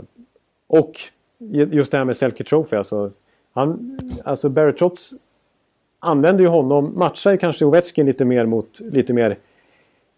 [0.67, 0.99] och
[1.71, 2.75] just det här med Selke Trophy.
[2.75, 3.11] Alltså,
[3.53, 5.13] han, alltså Barry Trotz
[5.99, 9.37] använder ju honom, matchar ju kanske Ovechkin lite mer mot lite mer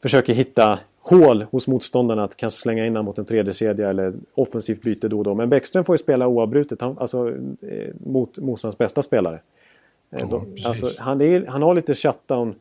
[0.02, 0.80] försöker hitta
[1.10, 5.08] hål hos motståndarna att kanske slänga in honom mot en tredje kedja eller offensivt byte
[5.08, 5.36] då och då.
[5.36, 7.30] Men Bäckström får ju spela oavbrutet, han, alltså
[7.62, 9.40] eh, mot motståndarens bästa spelare.
[10.12, 10.66] Eh, då, precis.
[10.66, 12.56] alltså, han, är, han har lite shutdown.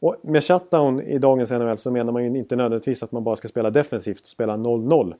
[0.00, 3.36] Och med shutdown i dagens NHL så menar man ju inte nödvändigtvis att man bara
[3.36, 5.14] ska spela defensivt och spela 0-0.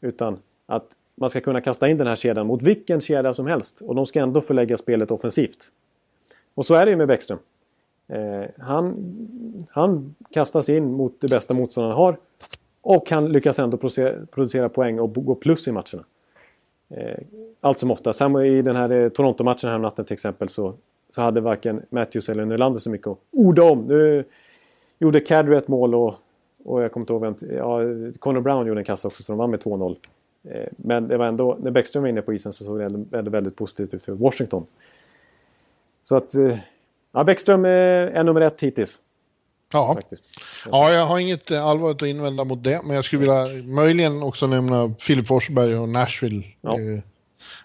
[0.00, 3.80] Utan att man ska kunna kasta in den här kedjan mot vilken kedja som helst.
[3.80, 5.58] Och de ska ändå förlägga spelet offensivt.
[6.54, 7.38] Och så är det ju med Bäckström.
[8.08, 8.96] Eh, han,
[9.70, 12.16] han kastas in mot det bästa motståndaren har.
[12.80, 16.04] Och han lyckas ändå producera, producera poäng och gå plus i matcherna.
[16.88, 17.18] Eh,
[17.60, 18.12] allt som ofta.
[18.12, 20.74] Samma i den här eh, Toronto-matchen här natten till exempel så,
[21.10, 23.78] så hade varken Matthews eller Nylander så mycket att orda om.
[23.78, 24.24] Nu
[24.98, 26.14] gjorde Cadre ett mål och,
[26.64, 27.34] och jag kommer inte ihåg vem...
[27.56, 27.78] Ja,
[28.18, 29.96] Connor Brown gjorde en kassa också så de vann med 2-0.
[30.44, 33.04] Eh, men det var ändå, när Bäckström var inne på isen så såg det ändå
[33.10, 34.66] väldigt, väldigt positivt ut för Washington.
[36.04, 36.34] Så att...
[36.34, 36.58] Eh,
[37.14, 38.98] Ja, Bäckström är, nummer ett hittills
[39.72, 39.94] Ja.
[39.94, 40.24] faktiskt.
[40.70, 44.46] ja, jag har inget allvarligt att invända mot det, men jag skulle vilja möjligen också
[44.46, 46.44] nämna Filip Forsberg och Nashville.
[46.60, 46.72] Ja.
[46.80, 47.00] Eh,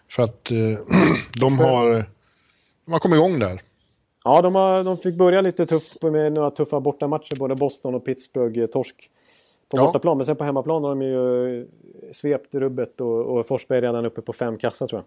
[0.10, 0.58] för att eh,
[1.40, 2.04] de har,
[2.86, 3.62] de har kommit igång där.
[4.24, 7.36] Ja, de, har, de fick börja lite tufft med några tuffa bortamatcher.
[7.36, 8.60] Både Boston och Pittsburgh.
[8.60, 9.10] eh, Torsk
[9.70, 9.86] på Ja.
[9.86, 10.18] bortaplan.
[10.18, 11.68] Men sen på hemmaplan har de ju
[12.12, 15.06] svept rubbet och, och Forsberg är redan uppe på fem kassar tror jag.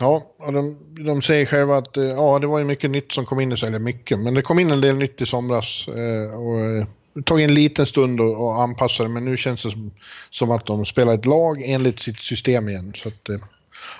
[0.00, 3.26] Ja, och de, de säger själva att eh, ja, det var ju mycket nytt som
[3.26, 5.88] kom in eller mycket, men det kom in en del nytt i somras.
[5.88, 9.62] Eh, och, eh, det tog en liten stund att att anpassa det, men nu känns
[9.62, 9.90] det som,
[10.30, 12.92] som att de spelar ett lag enligt sitt system igen.
[12.96, 13.38] Så att, eh,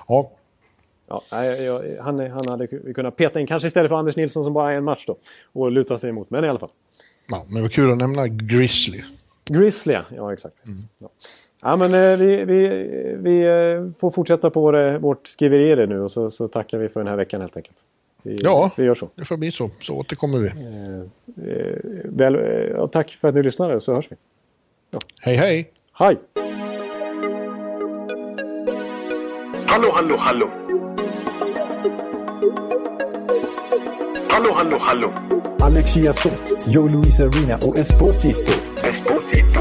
[0.09, 0.33] ja,
[1.09, 1.23] Ja,
[2.01, 4.85] han, han hade kunnat peta in, kanske istället för Anders Nilsson som bara är en
[4.85, 5.17] match då.
[5.53, 6.71] Och luta sig emot, men i alla fall.
[7.31, 9.03] ja, men det var kul att nämna Grizzly.
[9.45, 10.33] Grizzly, ja.
[10.33, 10.57] exakt.
[10.99, 11.09] Ja.
[11.63, 12.69] Ja, men eh, vi, vi,
[13.19, 17.01] vi eh, får fortsätta på vår, vårt skriveri nu och så, så tackar vi för
[17.01, 17.77] den här veckan helt enkelt.
[18.23, 18.71] Vi, Ja.
[18.77, 19.09] vi gör så.
[19.15, 20.49] Det får bli så, så återkommer vi.
[20.49, 21.07] Eh,
[22.05, 22.41] väl, eh,
[22.77, 24.17] ja, tack för att ni lyssnade så hörs vi.
[25.21, 25.71] Hej hej!
[25.93, 26.17] Hej!
[29.67, 30.51] Hallå, hallå, hallå.
[34.29, 35.13] Hallå, hallå, hallå.
[35.61, 38.53] Alex Chiazot, Joe Luis Arena och Esposito.
[38.89, 39.61] Esposito.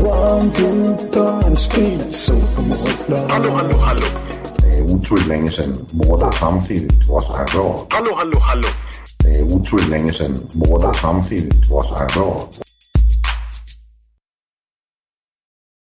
[0.00, 2.34] One, two, time, speed, so
[3.28, 4.06] Hallå, hallå, hallå.
[4.56, 7.86] Det er utroligt længe siden mor, der samtidig også har råd.
[7.90, 8.68] Hallå, hallå, hallå.
[9.22, 12.67] Det er utroligt længe siden mor, der samtidig også har råd.